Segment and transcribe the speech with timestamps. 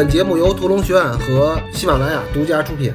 [0.00, 2.90] 本节目由屠龙学院和喜马拉雅独家出品，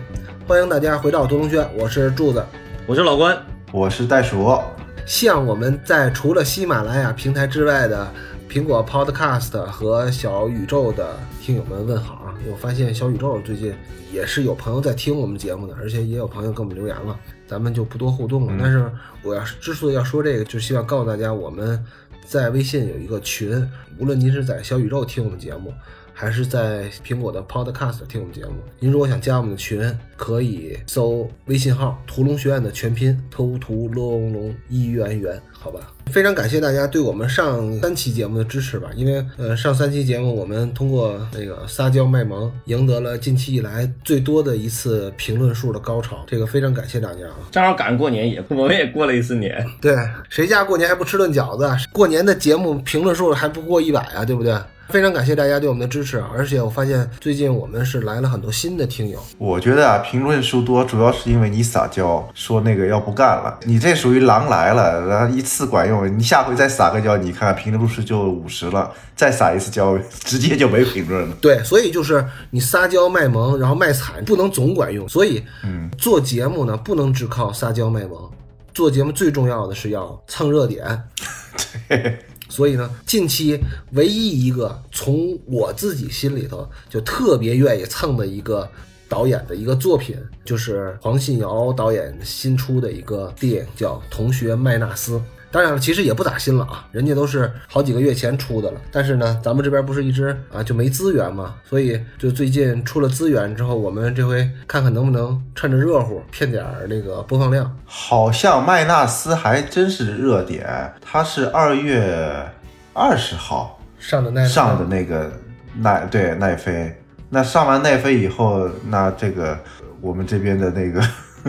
[0.47, 2.43] 欢迎大家回到屠龙学院，我是柱子。
[2.87, 3.37] 我是老关，
[3.71, 4.59] 我是袋鼠。
[5.05, 8.11] 向我们在除了喜马拉雅平台之外的
[8.49, 12.33] 苹果 Podcast 和小宇宙的听友们问好啊！
[12.51, 13.71] 我发现小宇宙最近
[14.11, 17.15] 也是有朋友在听我们节目的，而且也有朋友给我们留言了，
[17.45, 18.57] 咱们就不多互动了。
[18.59, 21.79] 但是我要之所以要说这个，就希望告诉大家，我们
[22.25, 23.63] 在微信有一个群，
[23.99, 25.71] 无论您是在小宇宙听我们节目，
[26.17, 35.81] 还是在苹果的 Podcast 听我们节目，您如果想加我们的群，可以搜微信号“屠龙学院”的全拼“屠屠龙龙一元元”，好吧？
[36.05, 47.35] 非常感谢大家对我们上三期节目的支持吧，因为呃上三期节目我们通过那个撒娇卖萌，赢得了近期以来最多的一次评论数的高潮，这个非常感谢大家啊！
[47.51, 49.65] 正好赶上过年，也我们也过了一次年。
[49.81, 49.93] 对，
[50.29, 51.69] 谁家过年还不吃顿饺子？
[51.91, 54.55] 过年的节目评论数还不过一百啊，对不对？
[54.89, 59.19] 非常感谢大家对我们的支持，而且我发现最近我们是来了很多新的听友。
[59.37, 71.35] 我觉得啊，评论数多主要是因为你撒娇说那个要不干了，你这属于狼来了，然后一次管用，你下回再撒个娇，你看评论数就五十了，再撒一次娇，直接就没评论了。
[71.41, 75.09] 对，所以就是你撒娇卖萌，然后卖惨，不能总管用。
[75.09, 78.29] 所以，嗯，做节目呢，不能只靠撒娇卖萌，
[78.73, 81.03] 做节目最重要的是要蹭热点。
[81.89, 82.19] 对。
[82.49, 83.59] 所以呢，近期
[83.93, 88.69] 唯一一个从我自己心里头就特别愿意蹭的一个
[89.09, 95.17] 导演的一个作品，就是黄信尧导演新出的一个电影，叫《同学麦纳斯》。
[95.55, 98.81] 当然了，其实也不咋新了啊，人家都是好几个月前出的了。
[98.91, 107.73] 但是呢，咱们这边不是一直啊就没资源嘛，所以就最近出了资源之后，我们这回看看能不能趁着热乎骗点那个播放量。
[107.85, 112.45] 好像麦纳斯还真是热点，他是二月
[112.91, 115.31] 二十号上的奈上的那个
[115.77, 116.93] 奈对奈飞。
[117.29, 119.57] 那上完奈飞以后，那这个
[120.01, 121.01] 我们这边的那个。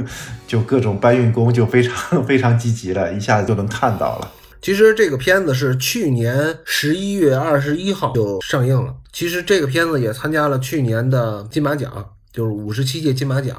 [0.47, 4.31] 就各种搬运工就非常 非常积极了，一下子就能看到了。
[4.63, 8.95] 其实这个片子是去年十一月二十一号就上映了。
[9.13, 13.57] 其实这个片子也参加了去年的金马奖，就是五十七届金马奖。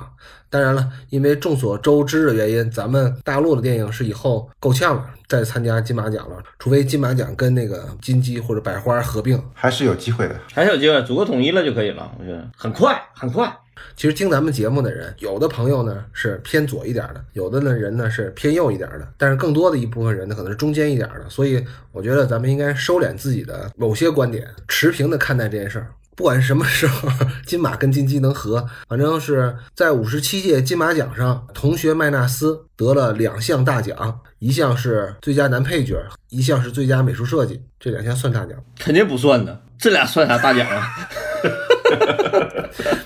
[0.49, 6.37] 当然了，因为众所周知的原因，咱们大陆的电影是以后够呛了，再参加金马奖了。
[6.57, 12.09] 除非金马奖跟那个金鸡或者百花合并，还是有机会的，还是有机会，祖国统一了就可以了。
[12.17, 13.53] 我觉得很快，很快。
[13.95, 21.29] 其实听咱们节目的人，有的朋友呢是偏左一点的，有的呢人呢是偏右一点的，但是更多的一部分人呢可能是中间一点的。
[21.29, 25.87] 所以我觉得咱们应该收敛自己的某些观点，持平的看待这件事儿。
[26.15, 27.07] 不管什么时候，
[27.45, 35.95] 金马跟金鸡能合，反正是在五十七届金马奖上，同学麦纳斯得了两项大奖，一项是最佳男配角，
[36.29, 38.57] 一项是最佳美术设计，这两项算大奖？
[38.79, 40.81] 肯定不算的，这俩算啥大奖啊？
[40.81, 42.39] 哈哈哈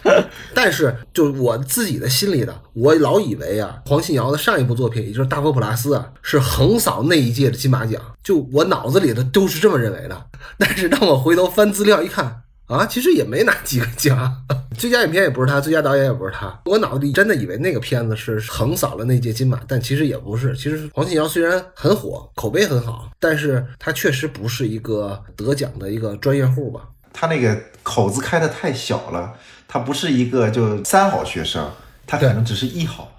[0.04, 8.02] 哈哈但是，就我自己的心里的，我老以为啊，黄信尧的上一部作品，也就是《大佛普拉斯》啊，是横扫那一届的金马奖。
[8.24, 10.26] 就我脑子里的都是这么认为的。
[10.58, 14.44] 但是当我回头翻资料一看，啊，其实也没拿几个奖，
[14.78, 16.62] 最佳影片也不是他，最佳导演也不是他。
[16.66, 20.56] 我脑子里真的以为那个片子是横扫了那届金马，但其实也不是。
[20.56, 26.82] 其实黄信尧虽然很火，口碑很好，但是他确实不是一个得奖的一个专业户吧。
[27.14, 29.34] 他那个口子开的太小了，
[29.74, 31.66] 他不是一个就三好学生，
[32.06, 33.10] 他可能只是一好、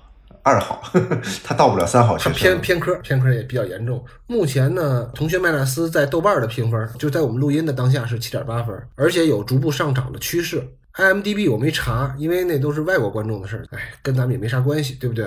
[0.42, 2.34] 二好，呵 呵他到不了三好学生。
[2.34, 4.04] 偏偏科，偏科也比较严重。
[4.26, 10.62] 目前呢，同学麦纳斯在豆瓣的评分，就在我们录音的当下是七点八分，而且有逐步上涨的趋势。
[10.96, 15.24] IMDB 我没查，因为那都是外国观众的事儿，哎，跟咱们也没啥关系，对不对？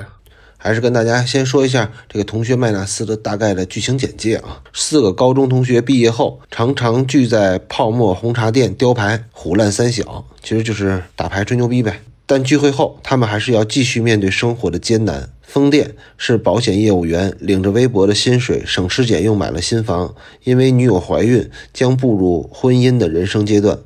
[0.66, 4.64] 还是跟大家先说一下这个同学麦纳斯的大概的剧情简介啊。
[4.74, 12.02] 四个高中同学毕业后，常常聚在泡沫红茶店雕牌，虎烂三小，其实就是打牌吹牛逼呗。
[12.26, 15.30] 但聚会后，他们还是要继续面对生活的艰难。
[15.44, 20.16] 风电是保险业务员，领着微薄的薪水，省吃俭用买了新房，
[20.46, 23.78] 因为女友怀孕，将步入婚姻的人生阶段。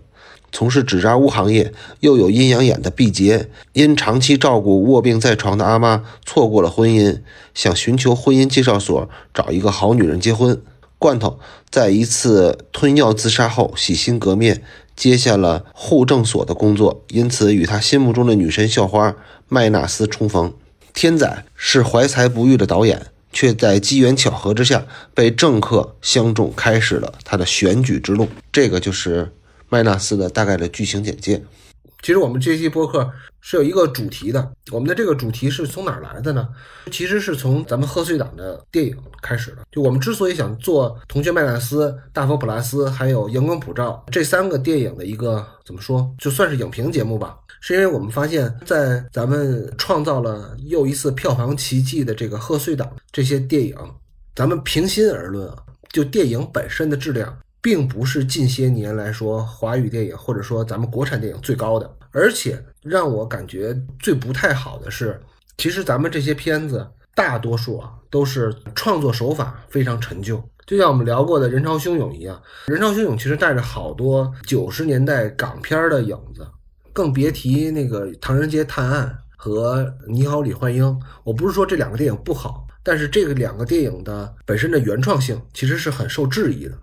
[0.51, 7.21] 从事纸扎屋行业又有阴阳眼的毕节，因长期照顾卧病在床的阿妈，错过了婚姻，
[7.53, 10.61] 想寻求婚姻介绍所找一个好女人结婚。
[10.97, 14.63] 罐头在一次吞药自杀后洗心革面，
[14.95, 19.15] 接下了户政所的工作，因此与他心目中的女神校花
[19.47, 20.53] 麦纳斯重逢。
[20.93, 28.27] 天仔是怀才不遇的导演，却在机缘巧合之下被政客相中，开始了他的选举之路。
[28.51, 29.31] 这个就是。
[29.69, 31.43] 麦纳斯的大概的剧情简介，
[32.01, 36.49] 其实我们这期播客是有一个主题的，我们的这个主题是从哪儿来的呢？
[36.91, 39.57] 其实是从咱们贺岁档的电影开始的。
[39.71, 53.75] 就我们之所以想做《同学麦纳斯》《大佛普拉斯》还有《阳光普照》这三个电影的一个怎么说，就算是影评节目吧，是因为我们发现，在咱们创造了又一次票房奇迹的这个贺岁档这些电影，
[54.35, 55.57] 咱们平心而论啊，
[55.93, 57.37] 就电影本身的质量。
[57.61, 65.19] 并不是近些年来说华语电影或者说咱们国产电影最高的，而且让我感觉最不太好的是，
[65.57, 76.47] 其实咱们这些片子大多数啊都是创作手法非常陈旧，就像我们聊过的人潮汹涌一样，人潮汹涌其实带着好多九十年代港片的影子，
[76.93, 80.85] 更别提那个《唐人街探案》和《你好，李焕英》。
[81.23, 86.77] 我不是说这两个电影不好，但是这个两个电影的本身的原创性其实是很受质疑的。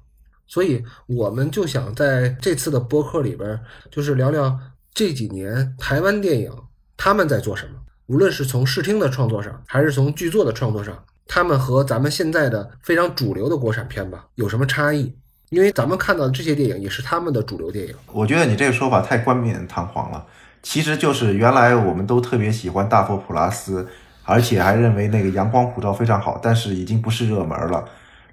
[0.47, 3.61] 所以我们就想在这次的播客里边，
[3.91, 4.59] 就是聊聊
[4.95, 6.53] 这几年台湾电影
[6.97, 7.73] 他们在做什么。
[8.07, 15.13] 无论是从视听的创作上，还是从剧作的创作上，他们和咱们现在的非常主流的国产片吧有什么差异？
[15.51, 17.95] 因为咱们看到的这些电影也是他们的主流电影。
[18.13, 20.25] 我觉得你这个说法太冠冕堂皇了，
[20.63, 23.89] 其实就是原来我们都特别喜欢大佛普拉斯，
[24.25, 27.85] 而且还认为那个阳光普照非常好，但是已经不是热门了。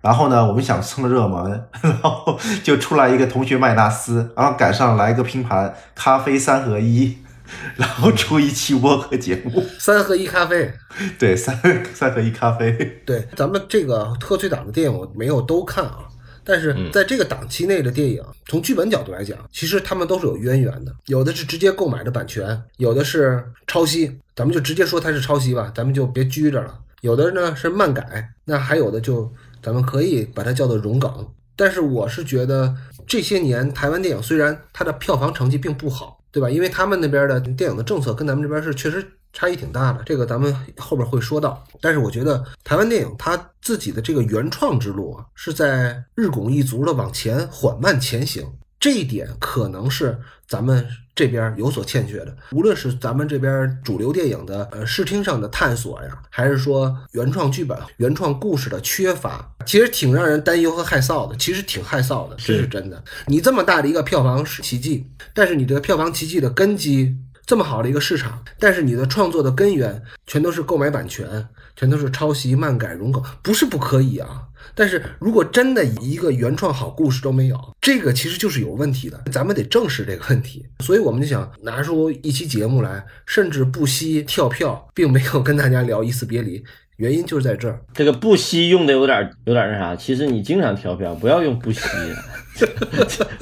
[0.03, 1.50] 然后呢，我们想蹭热门，
[1.81, 7.17] 然后就出来一个同学麦纳斯，然后赶上来一个拼盘咖啡三合一，
[7.77, 10.73] 然后出一期播客节目，三合一咖啡，
[11.17, 11.57] 对，三
[11.94, 12.73] 三合一咖啡，
[13.07, 16.00] 对，咱们这个特岁档的电影我没有都看啊，
[16.44, 29.31] 但是在这个档期内的电影，从剧本角度来讲，其实他们都是有渊源的，有的是直接购买的版权，有的是抄袭，咱们就直接说它是抄袭吧，咱们就别拘着了，有的呢是漫改，那还有的就。
[29.63, 31.25] 咱们可以把它叫做融梗，
[31.56, 32.75] 但是我是觉得
[33.07, 36.50] 这些年台湾电影虽然它的票房成绩并不好，对吧？
[36.50, 41.63] 因为他们那边的电影的政策跟咱们这边是确实差异挺大的，这个咱们后边会说到。
[41.80, 48.45] 但是我觉得台湾电影它自己的这个原创之路啊，是在日拱一卒的往前缓慢前行，
[48.83, 50.85] 这一点可能是咱们。
[51.15, 61.38] 这边有所欠缺的，无论是咱们这边主流电影的呃视听上的探索呀，还是说原创剧本、原创故事的缺乏，其实挺让人担忧和害臊的。
[61.38, 63.03] 其实挺害臊的，这是真的。
[63.27, 67.15] 你这么大的一个票房是奇迹，但是你这个票房奇迹的根基
[67.45, 74.47] 这么好的一个市场，但是你的创作的根源全都是购买版权，全都是抄袭、漫改、融梗，不是不可以啊。
[74.75, 80.65] 但是如果真的一个原创好故事都没有，这个其实就是有问题的，咱们得正视这个问题。
[80.80, 86.63] 所以我们就想拿出一期节目来，甚至不惜跳票，并没有跟大家聊一次别离，
[86.98, 87.80] 原因就是在这儿。
[87.94, 91.81] 这个不惜用的有点有点那啥，其实你经常跳票，不要用不惜，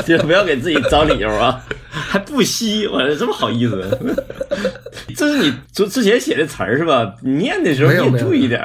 [0.06, 4.16] 就不要给自己找理由啊，还不惜，我这么好意思？
[5.16, 7.16] 这是你之之前写的词儿是吧？
[7.22, 8.62] 你念的时候你也注意点。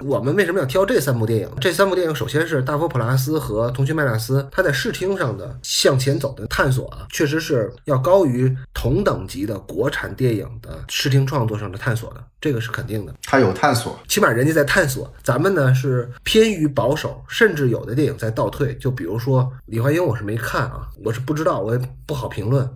[0.00, 1.48] 我们为什么要挑这三部电影？
[1.60, 13.14] 这三部电影首先是《大佛普拉斯》和《同学麦纳斯》，它在视听上的向前走的探索啊，确实是要高于同等级的国产电影的视听创作上的探索的，这个是肯定的。
[13.24, 18.74] 它有探索，起码人家在探索，咱们呢是偏于保守，甚至有的电影在倒退。
[18.76, 22.68] 就比如说《李焕英》，我是没看啊，我是不知道，我也不好评论。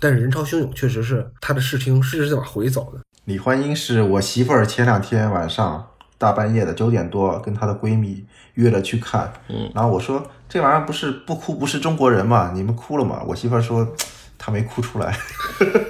[0.00, 2.98] 但是《人潮汹涌》确实是它的视听是在往回走的。
[3.26, 5.89] 《李焕英》是我媳妇儿前两天晚上。
[6.20, 8.22] 大半夜的九点多，跟她的闺蜜
[8.52, 13.22] 约了去看，嗯，然后我说这玩意儿不是不哭不是中国人嘛，你们哭了吗？
[13.26, 13.88] 我媳妇儿说
[14.36, 15.16] 她没哭出来，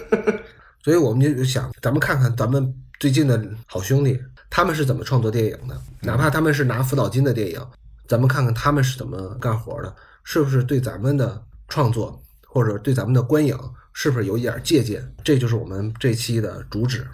[0.85, 4.17] 所以我们就想，咱们看看咱们最近的好兄弟，
[4.49, 7.61] 他们是怎么创作电影的，哪怕他们是拿辅导金的电影，
[8.07, 13.59] 咱们看看他们是怎么干活的，是不是对咱们的创作或者对咱们的观影
[13.93, 15.13] 是不是有一点借鉴？
[15.25, 17.05] 这就是我们这期的主旨。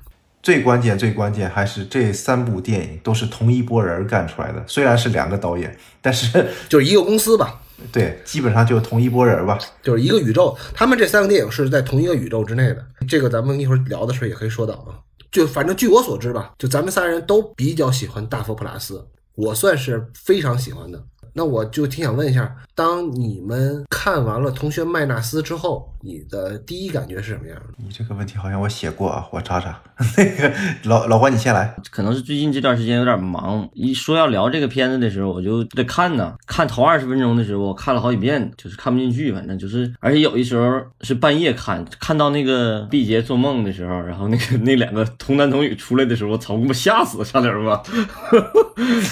[0.46, 7.60] 最关键、最关键还是这三部电影都是同一波人干出来的，虽然是两个导演， 但是 就是一个公司吧。
[7.90, 10.56] 对，基本上就是同一波人吧，就是一个宇宙。
[10.72, 14.94] 他们这三个电影是在同一个宇宙之内的，这个咱们一会儿聊的时候也可以说到啊。
[15.32, 18.98] 就反正据我所知吧，就咱们仨人都比较喜欢《大佛普拉斯》，
[19.34, 21.02] 我算是非常喜欢的。
[21.32, 27.56] 那我就挺想问一下，当你们看完了《同学麦纳斯》之后，你的第一感觉是什么样？
[27.78, 29.80] 你这个问题好像我写过啊，我查查。
[30.18, 30.52] 那个
[30.84, 31.74] 老老关，你先来。
[31.90, 36.34] 可能是最近这段时间有点忙，一说要聊这个片子的时候，我就得看呢。
[36.46, 47.82] 看头二十分钟的时候，我看了好几遍，就是看不进去，反正就是，而且有的时候是半夜看，看到那个毕节做梦的时候，然后那个那两个童男童女出来的时候，我操，我给我吓死了，差点吧。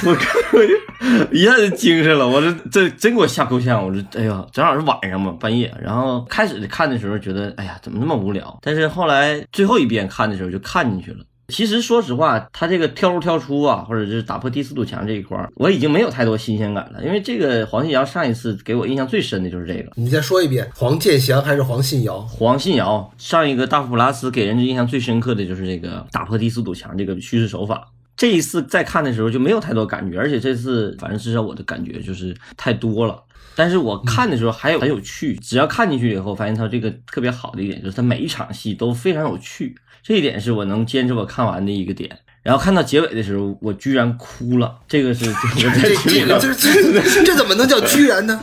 [0.04, 2.18] 我看我就一下就精神。
[2.18, 5.72] 了，我这这真给我吓够呛，我就哎呀，正好是晚上嘛，半夜。
[5.82, 8.58] 然后开始看的时候觉得，哎呀，怎么那么无聊？
[8.62, 11.24] 但是后来最后一遍看的时候就看进去了。
[11.48, 17.04] 其实说实话，他这个跳入跳出啊，或者是打破第四堵墙这一块儿，我已经没有太多新鲜感了。
[17.04, 22.18] 因为这个黄信尧上一次给我印象最深的就是这个你再说一遍，黄健翔还是黄信尧？
[22.20, 27.88] 黄信尧上一个大佛普拉斯给人印象最深刻的就是这个打破第四堵墙这个叙事手法。
[28.16, 33.22] 这一次再看的时候就没有太多感觉，而且这次反正至少我的感觉就是太多了。
[33.56, 42.10] 但是我看的时候还有很有趣，只要看进去以后，发现他这个特别好的一点就是他每一场戏都非常有趣，这一点是我能坚持我看完的一个点。
[42.42, 45.24] 然后看到结尾的时候，我居然哭了，这个是
[45.56, 48.38] 这这这这怎么能叫居然呢？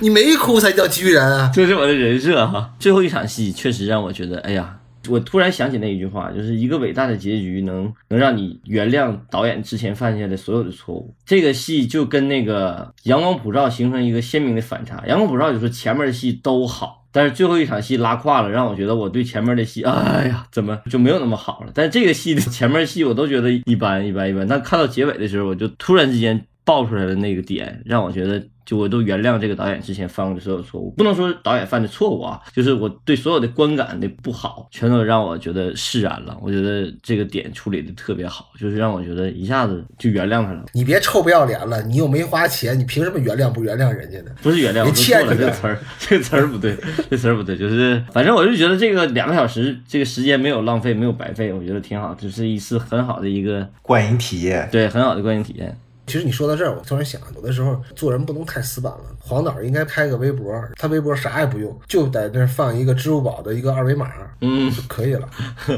[0.00, 1.50] 你没哭才叫居然啊！
[1.52, 2.74] 这是我的人设哈。
[2.78, 4.78] 最后一场戏确实让我觉得，哎呀。
[5.08, 11.14] 我突然想起那一句话，就是一个伟大的结局能能让你原谅导演之前犯下的所有的错误。
[11.24, 14.96] 这个戏就跟那个《阳光普照》形成一个鲜明的反差。
[15.06, 21.72] 《阳光普照》就说前面的戏都好，但是最后一场戏拉胯了，让我觉得我对前面的戏，哎呀，怎么就没有那么好了？
[21.74, 28.42] 但这个戏的前面戏我都觉得一般一般一般，但看到结尾的时候，我就突然之间爆出来的那个点，让我觉得。
[28.66, 36.36] 就我都原谅这个导演之前犯过的所有错误，不能说导演犯的错误啊，就是我对所有的观感的不好，全都让我觉得释然了。
[36.42, 40.64] 我觉得这个点处理的特别好，就是让我觉得一下子就原谅他了。
[40.72, 44.32] 你别臭不要脸了，你又没花钱，你凭什么原谅不原谅人家呢？
[44.42, 46.76] 不是原谅，我你欠错了，这个词儿，这个词儿不对，
[47.08, 54.68] 这词儿不对，就是反正我就觉得这个两个小时这个时间没有浪费，没有白费，我觉得挺好，这是一次很好的一个观影体验。
[54.72, 55.78] 对很好的观影体验。
[56.06, 59.00] 其实你说到这儿，我突然想，有的时候做人不能太死板了。
[59.18, 64.08] 黄导应该开个微博，他微博啥也不用，就在那儿放一个支付宝的一个二维码，
[64.40, 65.28] 嗯，就可以了。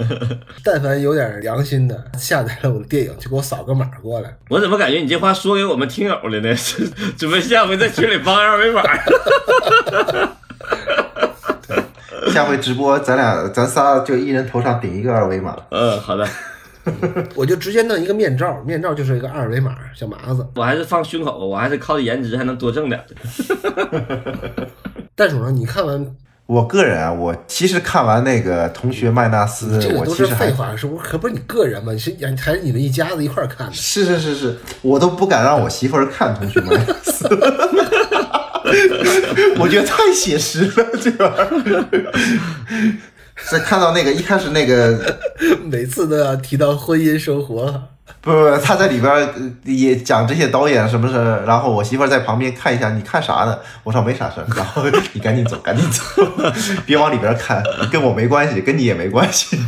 [0.62, 4.36] 但凡有点良心的，下载了我的电影，就给我扫个码过来。
[4.50, 6.54] 我怎么感觉你这话说给我们听友了呢？
[6.54, 8.82] 是 准备下回在群里发二维码？
[12.30, 15.56] 下回直播，咱俩咱仨就一人头上顶一个二维码。
[15.70, 16.28] 嗯，好的，
[17.34, 20.46] 我就直接弄一个面罩，面罩就是一个二维码小麻子。
[20.54, 23.02] 我还是放胸口，我还是靠着颜值还能多挣点。
[25.14, 25.50] 袋鼠呢？
[25.50, 26.06] 你看完
[26.46, 31.02] 我个人啊，我其实看完那个同学麦纳斯，这个都是实还废话，是不是？
[31.04, 31.92] 可不是你个人嘛？
[31.92, 33.72] 你是还是你们一家子一块儿看的？
[33.74, 37.28] 是是是是，我都不敢让我媳妇儿看同学麦纳斯，
[39.58, 41.84] 我觉得太写实了，这玩意儿。
[43.50, 45.16] 在看到那个一开始那个
[45.64, 47.88] 每次都要提到婚姻生活。
[48.20, 49.28] 不不，不，他在里边
[49.64, 53.58] 也讲这些导演什么事儿，然后我媳妇在旁边看一下，你看啥呢？
[53.84, 56.02] 我说没啥事儿，然后 你赶紧走，赶紧走，
[56.84, 59.58] 别往里边看，跟我没关系，跟你也没关系。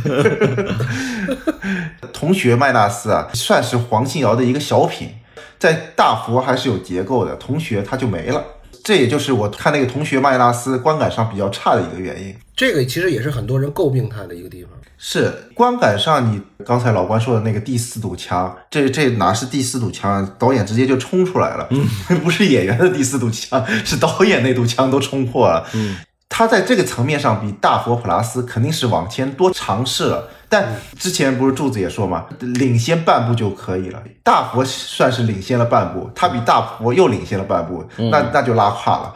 [2.11, 5.09] 同学麦纳斯啊，算是黄信尧的一个小品，
[5.57, 8.43] 在大佛还是有结构的，同学他就没了。
[8.83, 12.35] 这也就是我看那个同学麦拉斯观感上比较差的一个原因。
[12.55, 14.71] 这个其实也是很多人诟病他的一个地方。
[15.03, 20.35] 是观感上，你刚才老关说的那个第四堵墙，这这哪是第四堵墙啊？
[20.37, 21.87] 导演直接就冲出来了，嗯
[22.21, 25.65] 不是演员的第四堵墙，是导演那堵墙都冲破了。
[25.73, 25.97] 嗯，
[26.29, 34.03] 他在这个层面上比大佛普拉斯肯定是往前多尝试了，但之前不是柱子也说嘛，领先半步就可以了。
[34.21, 39.15] 大佛算是领先了半步，他比大佛又领先了半步，那那就拉胯了，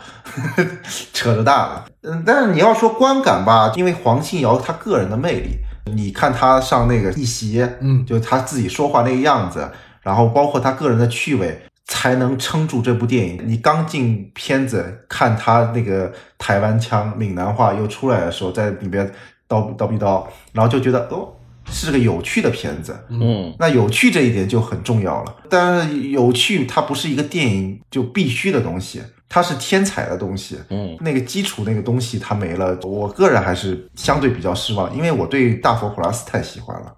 [1.11, 1.85] 扯着蛋了。
[2.03, 5.57] 嗯，但是你要说观感吧，因为黄信尧他个人的魅力，
[5.93, 9.69] 你看他上那个一席，嗯就他自己说话那个样子，
[10.01, 13.41] 然后包括他个人的趣味，才能撑住这部电影。
[13.45, 19.11] 你刚进片子看他那个台湾腔、闽南话又出来的时候，在里边
[19.47, 21.33] 叨叨逼叨，然后就觉得哦，
[21.67, 22.97] 是个有趣的片子。
[23.09, 25.35] 嗯那有趣这一点就很重要了。
[25.49, 30.59] 但是有趣它不是一个电影就必须的东西，它是天才的东西。
[30.69, 36.95] 嗯那个基础那个东西它没了，我个人还是相对比较失望，因为我对大佛普拉斯太喜欢了。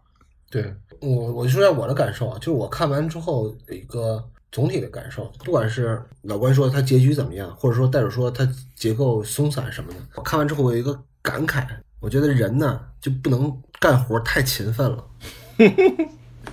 [0.49, 11.65] 对我，我就说下我的感受啊，就是我看完之后有一个总体的感受，不管是老关说他结局怎么样，或者说袋鼠说他结构松散什么的，我看完之后我有一个感慨，
[11.99, 15.03] 我觉得人呢就不能干活太勤奋了，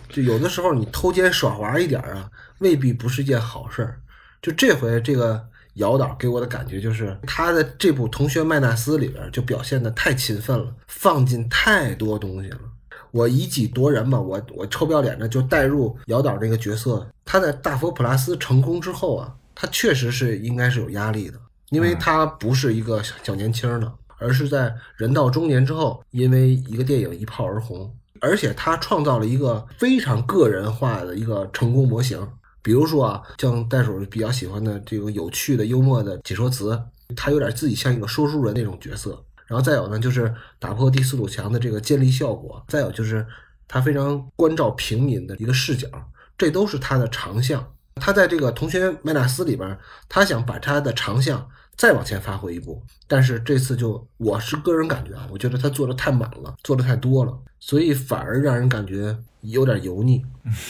[0.09, 4.01] 就有的时候你偷奸耍滑一点啊，未必不是件好事儿。
[4.41, 5.43] 就这回这个
[5.75, 12.59] 姚导给我的感觉就是，他的这部《同学麦纳斯》里边就表现的太勤奋了，放进太多东西了。
[13.11, 17.07] 我以己度人嘛，我我臭不要脸的就带入姚导这个角色。
[17.25, 21.39] 他在大佛普拉斯成功之后啊，他确实是应该是有压力的，
[21.71, 23.93] 因为他不是一个小小年轻的，
[24.25, 32.27] 而是在人到中年之后，因为一个电影一炮而红，而且他创造了一个非常个人化的一个成功模型。
[32.63, 36.81] 比如说啊，像袋鼠比较喜欢的这个有趣的、幽默的解说词，
[37.15, 39.23] 他有点自己像一个说书人那种角色。
[39.47, 43.27] 然后再有呢，就是打破第四堵墙的这个建立效果，再有就是
[43.69, 45.87] 他非常关照平民的一个视角，
[46.39, 47.63] 这都是他的长项。
[47.97, 49.79] 他在这个同学麦纳斯里边，
[50.09, 60.25] 他想把他的长项再往前发挥一步，但是这次就我是个人感觉啊，我觉得他做的太满了，做的太多了，所以反而让人感觉有点油腻，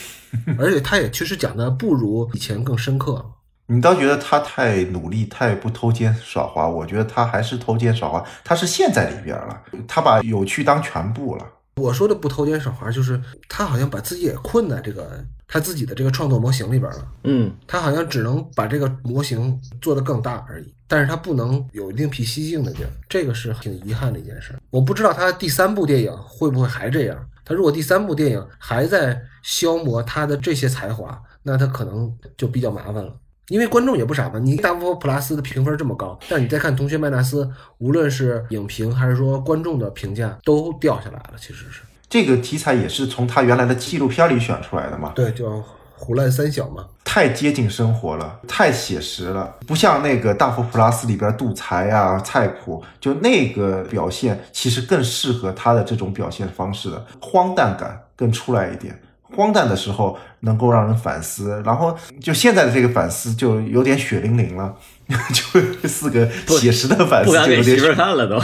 [0.57, 3.33] 而且他也确实讲的不如以前更深刻。
[3.67, 6.67] 你倒觉得他太努力，太不偷奸耍滑？
[6.67, 11.45] 我觉得他还是偷奸耍滑，他是陷在里边了，他把有趣当全部了。
[11.75, 17.07] 我说的不偷奸耍滑，就是他好像把自己也困在这个他自己的这个创作模型里边了。
[17.25, 24.55] 嗯，他好像只能把这个模型做得更大而已，但是他不能有另辟蹊径的地儿，这个是挺遗憾的一件事。
[24.69, 27.29] 我不知道他第三部电影会不会还这样。
[27.43, 33.13] 他如果第三部电影还在消磨他的这些才华，那他可能就比较麻烦了。
[33.49, 41.33] 因为观众也不傻嘛，你大佛普拉斯的评分这么高，但你再看同学麦纳斯，无论是影评还是说观众的评价都掉下来了。
[41.37, 45.11] 其实是这个题材也是从他原来的纪录片里选出来的嘛？
[45.15, 45.63] 对，叫
[45.95, 46.85] 胡乱三小嘛。
[47.03, 58.99] 太接近生活了，太写实了，不像那个大佛普拉斯里边杜才啊、菜谱，就那个表现其实更适合他的这种表现方式的，荒诞感更出来一点。
[59.33, 64.75] 荒诞的时候能够让人反思，然后就现在的这个反思就有点血淋淋了，
[65.33, 66.29] 就四个
[66.59, 67.93] 写实的反思不敢给媳妇。
[67.93, 68.39] 看了都。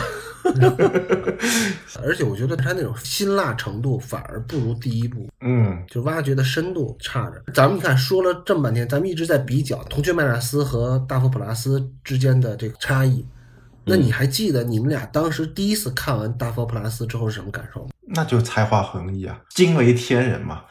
[2.04, 7.40] 而且我觉得他那种辛辣程度反而不如第一部，嗯，就挖掘的深度差着。
[7.54, 13.24] 咱们看说了这么半天，咱们一直在比较同学麦纳斯和大佛普拉斯之间的这个差异。
[13.86, 17.90] 那你还记得你们俩当时第一次看完大佛普拉斯之后是什么感受吗？
[18.08, 20.64] 那就才华横溢啊，惊为天人嘛。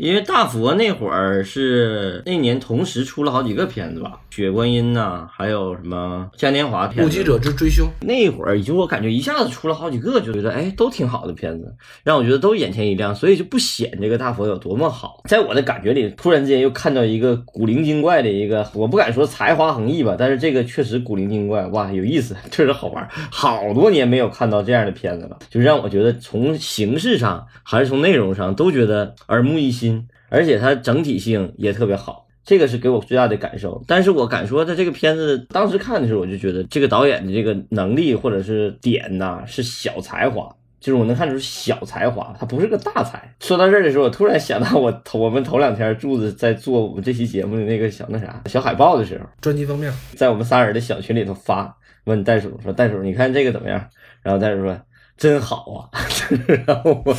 [0.00, 7.02] 因为大佛那会儿是那年同时出了好几个片子吧，《雪观音》呐，还有什么嘉年华片子。
[7.02, 15.20] 目击者之追凶，那会儿就我感觉一下子出了好几个，就觉得哎都挺好的片子，让我觉得都眼前一亮，所以就不显这个大佛有多么好。
[15.28, 23.06] 在我的感觉里，突然之间又看到一个古灵精怪的一个，我不敢说才华横溢吧，但是这个确实古灵精怪，哇，有意思，确实好玩。
[23.30, 29.89] 好多年没有看到这样的片子了，就让我觉得从形式上还是从内容上都觉得耳目一新，
[30.30, 32.26] 而且它整体性也特别好。
[32.42, 40.48] 这个是给我最大的感受，但是我敢说，他这个片子当时看的时候，我就觉得这个导演的这个能力或者是点呐是小才华，
[40.80, 43.36] 就是我能看出小才华，他不是个大才。
[43.40, 53.86] 说到这儿的时候，我突然想到我头我们头两天柱子在做我们这期节目的那个小那啥小海报的时候，专辑封面，在我们仨人的小群里头发，问袋鼠说：“袋鼠，你看这个怎么样？”
[54.24, 54.76] 然后袋鼠说
[55.16, 55.92] ：“真好啊。
[56.66, 57.14] ”然后我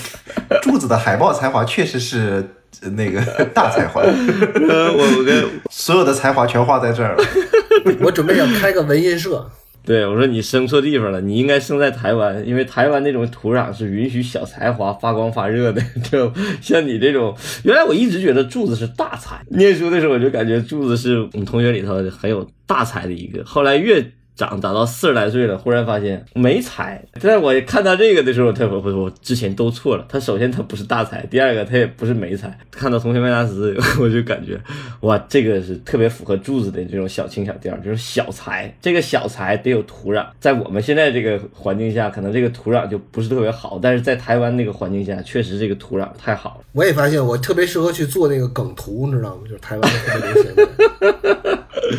[0.63, 2.43] 柱子的海报才华确实是呃
[2.89, 3.21] 那个
[3.53, 7.23] 大才华，呃我我跟所有的才华全花在这儿了。
[8.01, 9.45] 我准备要开个文印社，
[9.85, 15.81] 对我说你生错地方了，你应该生在台湾，因为台湾那种土壤是允许小才华发光发热的。
[16.11, 24.11] 就像你这种，原来我一直觉得柱子是大才，念书的时候我就感觉柱子是我们同学里头很有大才的一个，后来越。
[24.35, 27.03] 长长到四十来岁了，忽然发现没才。
[27.19, 30.05] 在我看到这个的时候，他我我我之前都错了。
[30.09, 32.57] 他首先他不是大才，第二个他也不是没才。
[32.71, 34.59] 看到同学麦纳斯， 我就感觉
[35.01, 38.73] 哇，这个是特别符合柱子的这种小情小调，就是小才。
[38.81, 46.65] 这个小才得有土壤，在我们现在这个环境下，可能这个土壤就不是特别好，但是在台湾那个环境下，确实这个土壤太好了。
[46.71, 49.41] 我也发现我特别适合去做那个梗图，你知道吗？
[49.45, 51.37] 就是台湾特别流行的。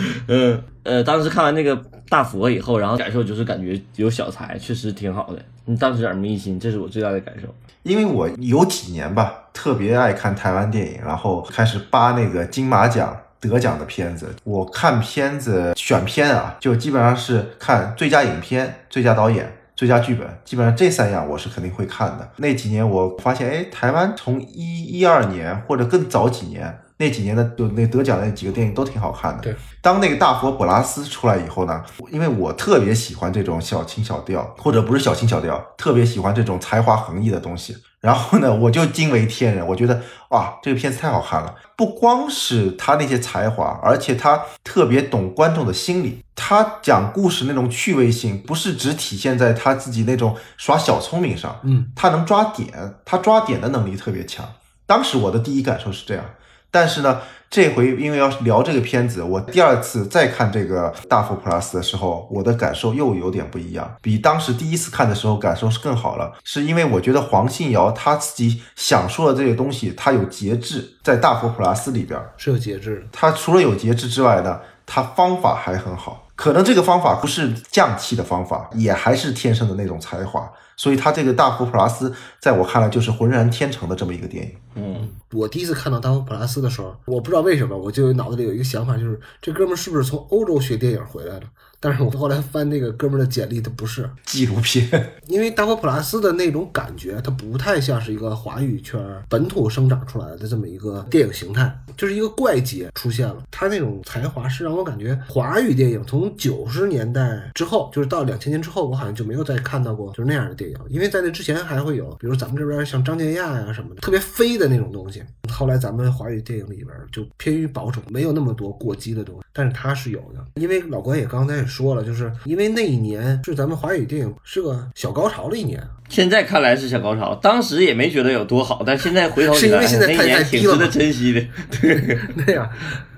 [0.28, 5.42] 嗯，呃，当时看完那个大佛以后，然后感受就是感觉有小财，确实挺好的。
[5.64, 7.46] 你当时耳目一新，这是我最大的感受。
[7.84, 14.28] 因为我有几年吧，特别爱看台湾电影，然后开始扒那个金马奖得奖的片子。
[14.44, 22.28] 我看片子选片啊，就基本上是看最佳影片、最佳导演、最佳剧本，基本上这三样我是肯定会看的。
[22.36, 26.78] 那几年我发现，哎，台湾从一一二年或者更早几年。
[27.02, 29.42] 那几年的就那得奖的那几个电影都挺好看的。
[29.42, 37.76] 对，当那个大佛普拉斯出来以后呢，因为我特别喜欢这种小情小调，或者不是小情小调，特别喜欢这种才华横溢的东西。
[38.00, 41.52] 然后呢，我就惊为天人，我觉得哇，这个片子太好看了。
[41.76, 46.22] 不光是他那些才华，而且他特别懂观众的心理。
[46.36, 54.48] 他讲故事那种趣味性，不是只体现在他自己那种耍小聪明上，嗯，他能抓点，他抓点的能力特别强。
[54.86, 56.24] 当时我的第一感受是这样。
[56.72, 66.32] 但是呢，这回因为要聊这个片子，我第二次再看这个《大佛普拉斯》的时候，我的感受又有点不一样，比当时第一次看的时候感受是更好了。
[66.42, 73.02] 是因为我觉得黄信尧他自己想说的这些东西，他有节制，在《大佛普拉斯》里边，是有节制的。
[73.12, 76.26] 他除了有节制之外呢，他方法还很好。
[76.34, 80.50] 可能这个方法不是降气的方法，也还是天生的那种才华。
[80.82, 84.52] 所以他这个《大佛普拉斯》在我看来就是浑然天成的这么一个电影。
[84.74, 91.46] 嗯，我第一次看到《大佛普拉斯》的时候，我不知道为什么，我就脑子里有一个想法，就是这哥们儿是不是从欧洲学电影回来的？
[91.84, 94.88] 但是我后来翻那个哥们儿的简历，他不是，纪录片，
[95.26, 103.42] 因为《达佛普拉斯》的那种感觉，它不太像是一个华语圈本土生长出来的这么一个电影形态，就是一个怪杰出现了。
[103.50, 115.20] 他那种才华是让我感觉华语电影从九十年代之后，就是到两千年之后，我好像就没有再看到过就是那样的电影，因为在那之前还会有，比如咱们这边像张建亚呀什么的，特别飞的那种东西。
[115.50, 120.44] 后来咱们华语电影里边就偏于保守，没有那么多过激的东西，但是他是有的。
[120.54, 125.82] 因为老关也刚才也说了，就是因为那一年是咱们华语电影是个小高潮的一年。
[126.08, 131.40] 现在看来是小高潮，当时也没觉得有多好，但现在回头是因为现在那太年挺值得珍惜的。
[131.80, 132.68] 对， 对呀、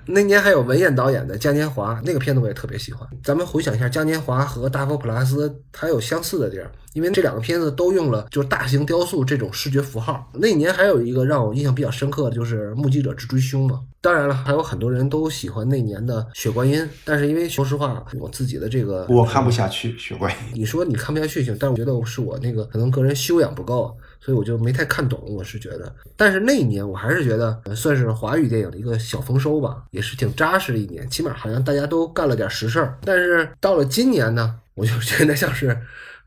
[0.07, 3.09] 那年还有文彦导演的《嘉年华》，那个片子我也特别喜欢。
[3.23, 10.31] 咱们回想一下，《嘉年华》和《大佛普拉斯》它有相似的地儿，因为这两个片子都用了就是大型雕塑这种视觉符号。
[10.35, 13.81] 那年还有一个让我印象比较深刻的就是《目击者之追凶》嘛。
[14.01, 20.31] 当然了，还有很多人都喜欢那年的《雪观音》，但是因为说实话，我自己的这个我看不下去《雪怪》。
[20.53, 25.23] 你说你看不下去行，但是我觉得是我那个可能个人修养不够，所以我就没太看懂。
[25.27, 32.99] 我是觉得，但是那一年我还是觉得算是华语电影的一个小丰收吧，也是挺扎实的一年，起码好像大家都干了点实事儿。
[33.05, 35.77] 但是到了今年呢，我就觉得像是，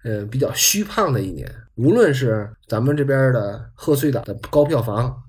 [0.03, 1.51] 呃，比较虚胖的一年。
[1.75, 5.23] 无论是咱们这边的贺岁档的高票房，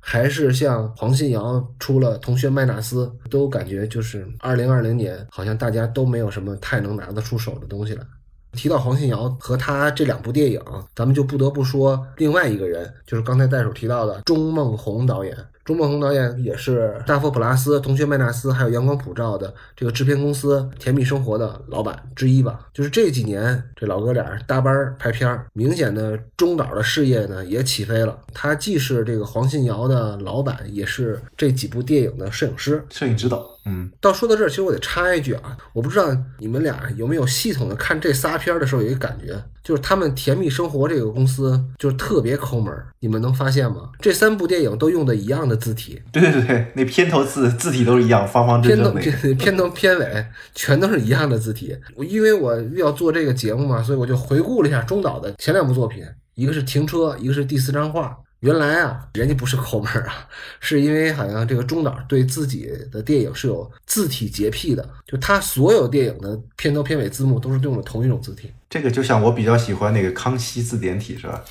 [0.00, 8.06] 还是像黄信尧出了《同学麦纳斯》，都感觉就是二零二零年，好像大家都没有什么太能拿得出手的东西了。
[8.54, 10.60] 提到黄信尧和他这两部电影，
[10.94, 15.36] 咱们就不得不说另外一个人，就是刚才戴手提到的钟孟宏导演。
[15.64, 22.68] 钟孟宏导演也是大佛普拉斯、同学麦纳斯还有阳光普照的这个制片公司甜蜜生活的老板之一吧。
[22.74, 28.18] 就是这几年，这老哥俩搭班拍片儿，明显的中导的事业呢也起飞了。
[28.34, 32.84] 他既是这个黄信尧的老板，也是这几部电影的摄影师。
[32.90, 43.90] 摄影指导，嗯，到说到这儿，其实我得插一句啊，我不知道你们俩有没有系统的看这仨片儿的时候有一个感觉，就是他们甜蜜生活这个公司就是特别抠门儿，你们能发现吗？
[44.00, 49.00] 这三部电影都用的一样的字体，对对对，那片头字字体都是一样，方方正正的。
[49.00, 51.74] 片片头片尾全都是一样的字体。
[51.94, 58.14] 我因为我要做这个节目嘛，所以我就回顾了一下中岛的前两部作品，一个是停车，一个是第四张画。
[58.44, 60.28] 原来啊，人家不是抠门儿啊，
[60.60, 68.52] 是因为好像这个中岛对自己的电影是有字体洁癖的，就他所有电影的片头片尾字幕都是用的同一种字体。
[68.68, 71.42] 这个就像我比较喜欢那个康熙字典体是吧？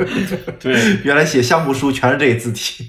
[0.58, 2.88] 对，原来写项目书全是这个字体。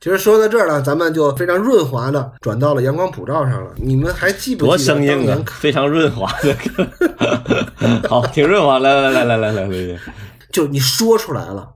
[0.00, 3.70] 其实说到这儿了，咱们就非常润滑的转到了阳光普照上了。
[3.76, 5.60] 你们还记不多记得生硬啊当年，看？
[5.60, 8.08] 非常润滑的。
[8.08, 8.78] 好，挺润滑。
[8.78, 9.98] 来来来来来来来，
[10.52, 11.71] 就你说出来了，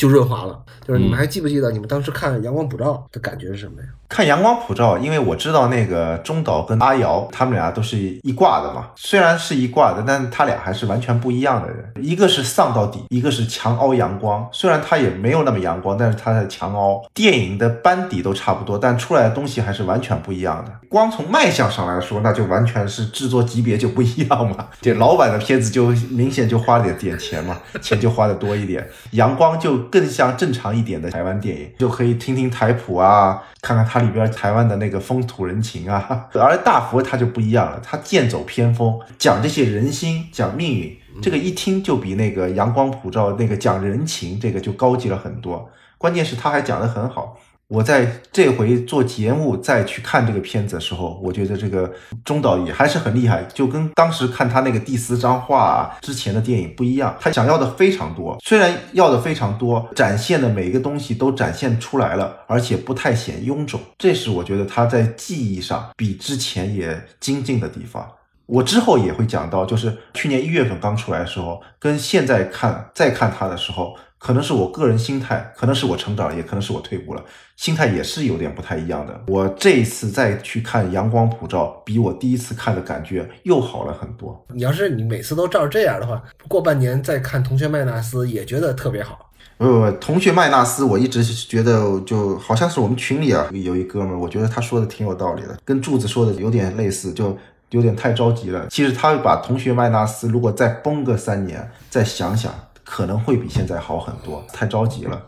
[0.00, 0.64] 就润滑了。
[0.86, 3.88] 就是你们嗯还记不记得你们当时看阳光普照的感觉是什么呀？
[4.10, 11.92] 看阳光普照，因为我知道那个中岛跟阿瑶他们俩都是一挂的嘛，虽然是一挂的，但他俩还是完全不一样的人。
[12.00, 14.46] 一个是丧到底，一个是强凹阳光。
[14.50, 17.00] 虽然他也没有那么阳光，但是他的强凹。
[17.14, 20.72] 电影的班底都差不多，但出来的东西还是完全不一样的。
[20.88, 24.66] 光从卖相上来说，那就完全是制作级别就不一样嘛。
[24.82, 28.84] 这老版的片子就明显就花了点点钱嘛， 钱就花的多一点。
[29.12, 36.28] 阳光就更像正常一点的台湾电影，就可以听听台谱啊，看看他它里边台湾的那个风土人情啊。
[36.34, 45.70] 而大佛他就不一样了，他剑走偏锋，讲这些人心，讲命运，这个一听就比那个阳光普照那个讲人情这个就高级了很多。
[45.98, 47.38] 关键是他还讲得很好。
[47.70, 51.88] 我在这回做节目再去看这个片子的时候，我觉得这个
[52.24, 68.04] 中岛也还是很厉害，就跟当时看他那个第四张画、啊、之前的电影不一样，他想要的非常多，虽然要的非常多，展现的每一个东西都展现出来了，而且不太显臃肿，这是我觉得他在技艺上比之前也精进的地方。
[68.46, 77.24] 我之后也会讲到，就是去年一月份刚出来的时候，跟现在看再看他的时候，可能是我个人心态，可能是我成长了，也可能是我退步了，
[77.56, 79.18] 心态也是有点不太一样的。
[79.28, 84.44] 我这一次再去看《阳光普照》，比我第一次看的感觉又好了很多。
[84.54, 89.30] 你要是你每次都照这样的话，过半年再看《同学麦纳斯》也觉得特别好。
[89.56, 97.36] 不不不，同学麦纳斯，我一直觉得就好像是我们群里啊有一哥们儿，我觉得他说的挺有道理的，跟柱子说的有点类似，就
[97.70, 98.66] 有点太着急了。
[98.68, 102.52] 其实他把同学麦纳斯如果再崩个三年，再想想，
[102.90, 104.44] 可能会比现在好很多。
[104.52, 105.24] 太着急了。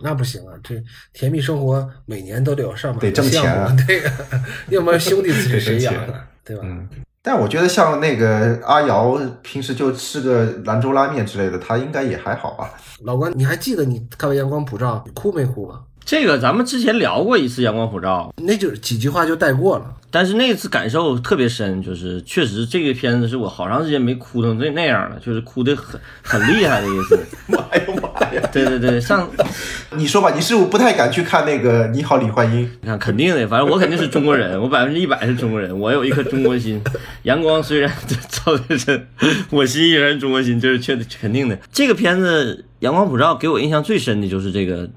[0.00, 4.12] 那不行啊，这甜蜜生活每年都得有上百得挣钱啊， 对呀、
[4.70, 5.94] 要不然兄弟是谁养？
[6.42, 6.62] 对吧？
[6.64, 6.88] 嗯，
[7.22, 12.72] 但我觉得像那个阿瑶，平时就吃个兰州拉面之类的，他应该也还好吧。
[13.04, 15.82] 老关，你还记得你看完《阳光普照》你哭没哭吗？
[16.04, 19.86] 这个咱们之前聊过一次阳光普照，那就是几句话就带过了。
[20.10, 27.18] 但是那次感受特别深，就是确实这个片子是我好长时间没哭成那那样了，就是哭的很很厉害的一次。
[27.48, 28.42] 妈呀妈呀！
[28.52, 29.26] 对对对，上
[29.96, 32.66] 你说吧，你是不是不太敢去看那个《你好，李焕英》？
[32.82, 36.82] 你看肯定的，反正我肯定是中国人，我百分之一百是中国人，我有一颗中国心。
[37.22, 37.90] 阳光虽然
[38.28, 39.06] 照的真，
[39.48, 41.58] 我心依然中国心，这是确肯定的。
[41.72, 44.90] 这个片子《阳光普照》给我印象最深的就是这个。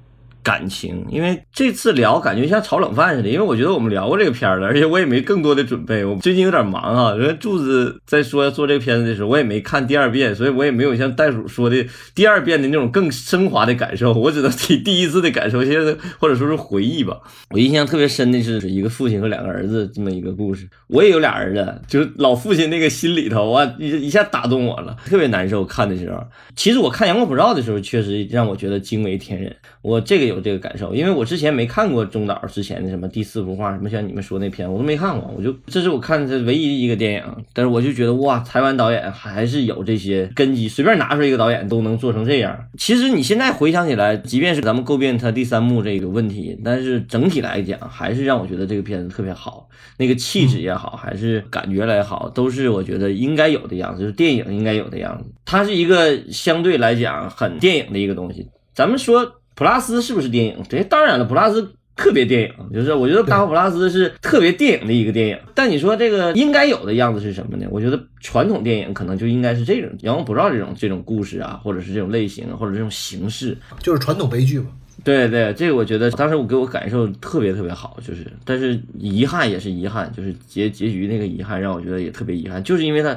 [0.46, 6.06] 感情，因为这次聊感觉像炒冷饭似的，因为我觉得我们聊过这个片儿了，而且我也没更多的准备。
[6.06, 17.20] 我最近有点忙哈、人柱子在说做这个片子的时候，我也没看第二遍，所以我也没有像袋鼠说的第二遍的那种更升华的感受，我只能提第一次的感受，现在或者说是回忆吧。
[17.50, 20.70] 我印象特别深的是一个父亲和两个儿子这么一个故事。
[20.88, 25.66] 我也有俩儿子，就是老父亲那个心里头啊，一一下打动我了，特别难受。
[25.66, 26.24] 看的时候，
[26.56, 29.56] 其实我看《阳光普照》的时候，确实让我觉得惊为天人。
[29.82, 35.34] 我这个有有这个感受，因为我之前没看过中岛之前的什么第四幅画，什么像你们说那片，我都没看过。
[35.36, 42.68] 我就这是我看的唯一一个电影，但是我就觉得哇，台湾导演还是有这些根基，随便拿出一个导演都能做成这样。
[42.78, 55.32] 其实你现在回想起来，即便是咱们诟病他第三幕这个问题，但是整体来讲，还是让我觉得这个片子特别好，那个气质也好，还是感觉来好，都是我觉得应该有的样子，就是电影应该有的样子。
[55.46, 58.48] 它是一个相对来讲很电影的一个东西。
[58.74, 60.64] 咱们说普拉斯是不是电影？
[60.70, 65.40] 对，当然了，普拉斯特别电影，就是我觉得大佛普拉斯是特别电影的一个电影。
[65.54, 67.66] 但你说这个应该有的样子是什么呢？
[67.72, 73.58] 我觉得传统电影可能就应该是这种《阳光普照》这种这种故事啊，或者是这种类型，或者这种形式。
[73.80, 74.68] 就是传统悲剧嘛。
[75.04, 83.16] 对对，这个我觉得当时我给我感受特别特别好，就是，但是遗憾也是遗憾，就是结结局那个遗憾让我觉得也特别遗憾，就是因为他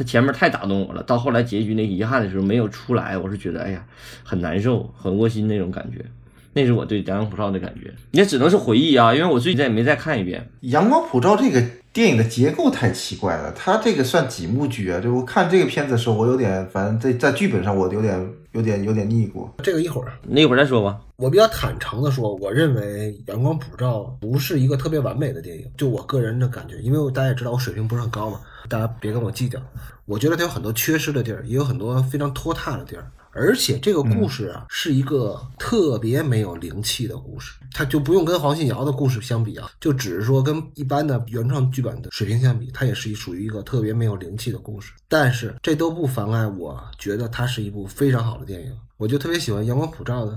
[0.00, 3.84] 他前面太打动我了，到后来结局那遗憾的时候没有出来，我是觉得哎呀
[4.24, 6.02] 很难受，很窝心那种感觉，
[6.54, 10.40] 那是我对《阳光普照》的感觉，也只能是回忆啊，因为我最近也没再看一遍。
[10.70, 14.98] 《阳光普照》这个电影的结构太奇怪了，它这个算几幕剧啊？
[14.98, 19.54] 就我看这个片子的时候，我有点，反正在在剧本上我有点有点有点腻过。
[19.62, 20.98] 这个一会儿那一会儿再说吧。
[21.16, 29.60] 我比较坦诚的说，我认为《阳光普照》不是一个特别完美的电影，就我个人的感觉，因为大家也知道我水平不是很高嘛，大家别跟我计较。
[30.06, 33.10] 我觉得它有很多缺失的地儿，也有很多非常拖沓的地儿。
[33.32, 44.92] 而且这个故事啊，是一个特别没有灵气的故事，它就不用跟黄信尧的故事相比啊，就只是说跟一般的原创剧本的水平相比，它也是属于一个特别没有灵气的故事。
[45.06, 50.36] 但是这都不妨碍我觉得它是一部非常好的电影，我就特别喜欢《阳光普照》的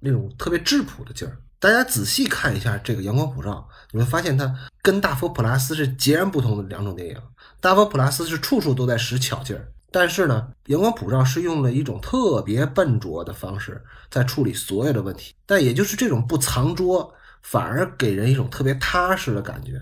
[0.00, 1.38] 那种特别质朴的劲儿。
[1.58, 7.14] 大家仔细看一下这个《阳光普照》，你会发现它跟《大佛普拉斯》是截然不同的两种电影。
[7.64, 15.32] 《大佛普拉斯》是处处都在使巧劲儿，但是呢，《阳光普照》是用了一种特别笨拙的方式在处理所有的问题。
[15.46, 19.80] 但也就是这种不藏拙，反而给人一种特别踏实的感觉，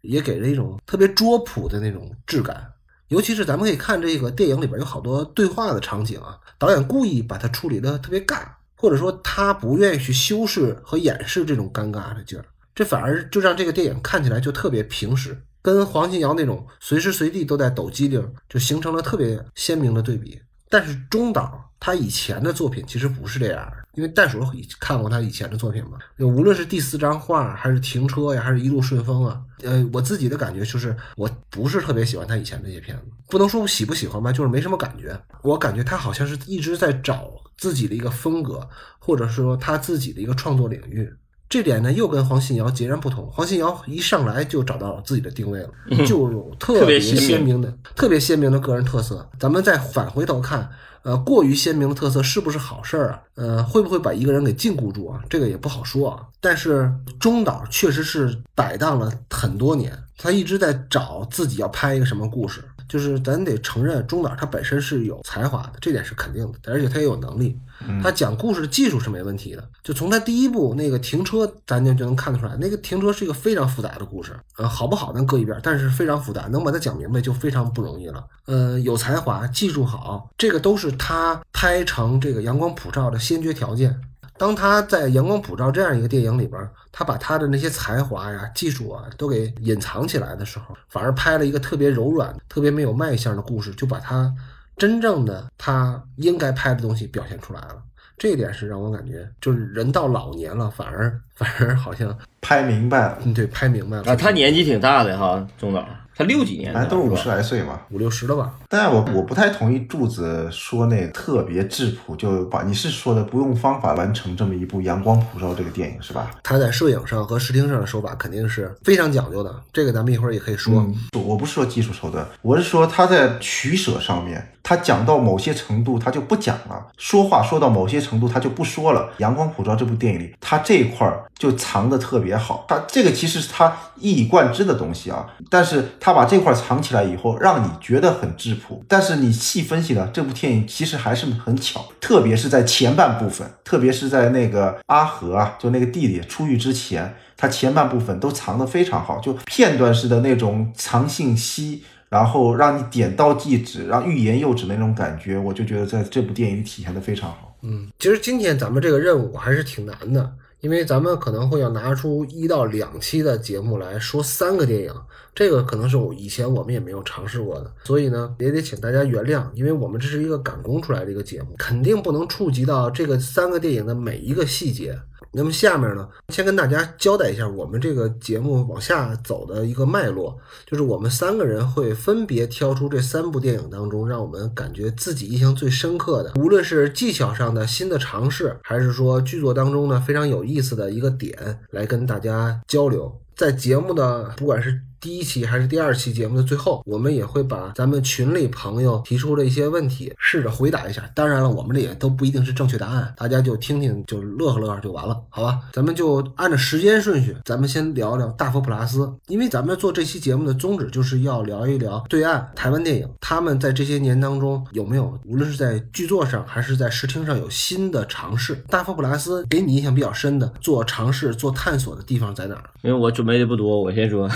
[0.00, 2.72] 也给人一种特别拙朴的那种质感。
[3.08, 8.38] 尤其是咱们可以看这个电影里边有好多对话的场景啊，导演故意把它处理的特别尬。
[8.74, 15.42] 或者说他不愿意去修饰和掩饰这种尴尬的劲儿，这反而就让这个电影看起来就特别平实，
[15.74, 20.40] 跟黄信尧那种随时随地都在抖机灵，就形成了特别鲜明的对比。
[20.70, 24.38] 但是中岛他以前的作品其实不是这样，因为袋鼠
[24.78, 35.18] 看过他以前的作品嘛，无论是第四张画，还是停车呀，还是一路顺风啊，呃，我自己的感觉就是我不是特别喜欢他以前那些片子，不能说喜不喜欢吧，就是没什么感觉。
[35.42, 41.10] 我感觉他好像是一直在找自己的一个风格，或者说他自己的一个创作领域。
[41.48, 43.26] 这点呢，又跟黄信尧截然不同。
[43.32, 45.70] 黄信尧一上来就找到自己的定位了，
[46.06, 49.26] 就有特别鲜明的、特别鲜明的个人特色。
[49.40, 50.68] 咱们再返回头看，
[51.02, 53.20] 呃，过于鲜明的特色是不是好事儿啊？
[53.36, 55.22] 呃，会不会把一个人给禁锢住啊？
[55.30, 56.22] 这个也不好说啊。
[56.38, 62.62] 但是中岛确实是摆荡了很多年，他一直在找自己要拍一个什么故事。
[62.88, 67.58] 就是咱得承认中岛他本身是有才华的，这点是肯定的，而且他也有能力。
[68.02, 74.32] 他讲故事的技术是没问题的，就从他第一部那个停车，咱就就能看得出来，那个停车是一个非常复杂的故事。
[74.56, 78.24] 呃，好不好咱搁一边，但是非常复杂，能把它讲明白就非常不容易了。
[78.46, 84.00] 呃，有才华，技术好，这个都是他拍成这个《阳光普照》的先决条件。
[84.38, 94.32] 当他在《阳光普照》这样一个电影里边，他把他的那些才华呀、技术啊都给隐藏起来的时候，反而拍了一个特别柔软、特别没有卖相的故事，就把他
[94.76, 97.82] 真正的他应该拍的东西表现出来了。
[98.16, 104.10] 这一点是让我感觉，就是人到老年了，反而反而好像拍明白了，嗯，对，拍明白了。
[104.10, 105.86] 啊，他年纪挺大的哈，中岛，
[106.18, 107.78] 他六几年的，反正都是五十来岁嘛。
[107.90, 108.52] 五六十了吧？
[108.68, 116.32] 但我我不太同意柱子说那特别质朴，就把你是说的不用方法完成这么一部《阳光普照》这个电影是吧？
[116.42, 120.74] 他在摄影上和视听上的手法肯定是非常讲究的，这个咱们一会儿也可以说。
[120.74, 120.92] 嗯，
[121.24, 129.02] 我不是说技术手段，我是说他在取舍上面，他讲到某些程度他就不讲了，说话说到某些程度他就不说了。
[129.18, 147.14] 《阳光普照》这部电影里，他这一块儿就藏得特别好，他这个其实是他一以贯之的东西啊，但是他把这块藏起来以后，让你觉得很质朴，但是你细分析呢，这部电影其实还是很巧，特别是在前半部分，特别是在那个阿和啊，就那个弟弟出狱之前。
[147.40, 157.54] 他前半部分都藏得非常好，就片段式的那种藏信息，然后让你点到即止，让欲言又止那种感觉，我就觉得在这部电影体现得非常好。
[157.62, 164.94] 嗯，其实今天咱们这个任务还是挺难的，因为咱们可能会要拿出一到两期的节目来说三个电影，
[165.38, 174.98] 这个可能是我以前我们也没有尝试过的，所以呢也得请大家原谅，因为我们这是一个赶工出来的一个节目，肯定不能触及到这个三个电影的每一个细节。
[175.30, 193.20] 那么下面呢，先跟大家交代一下我们这个节目往下走的一个脉络，就是我们三个人会分别挑出这三部电影当中让我们感觉自己印象最深刻的，无论是技巧上的新的尝试，还是说剧作当中呢非常有意思的一个点，来跟大家交流。
[193.36, 201.08] 在节目的不管是第一期还是第二期节目的最后，我们也会把咱们群里朋友提出的一些问题试着回答一下。
[201.14, 205.60] 当然了，我们这也都不一定是正确答案，大家就听听，就乐呵乐呵就完了，好吧？
[205.72, 218.54] 咱们就按照时间顺序，咱们先聊聊大佛普拉斯，因为咱们做这期节目的宗旨就是要聊一聊对岸台湾电影，他们在这些年当中有没有，无论是在剧作上还是在视听上有新的尝试。
[218.68, 222.64] 大佛普拉斯给你印象比较深的做尝试、做探索的地方在哪儿？
[222.82, 224.28] 因为我准备的不多，我先说，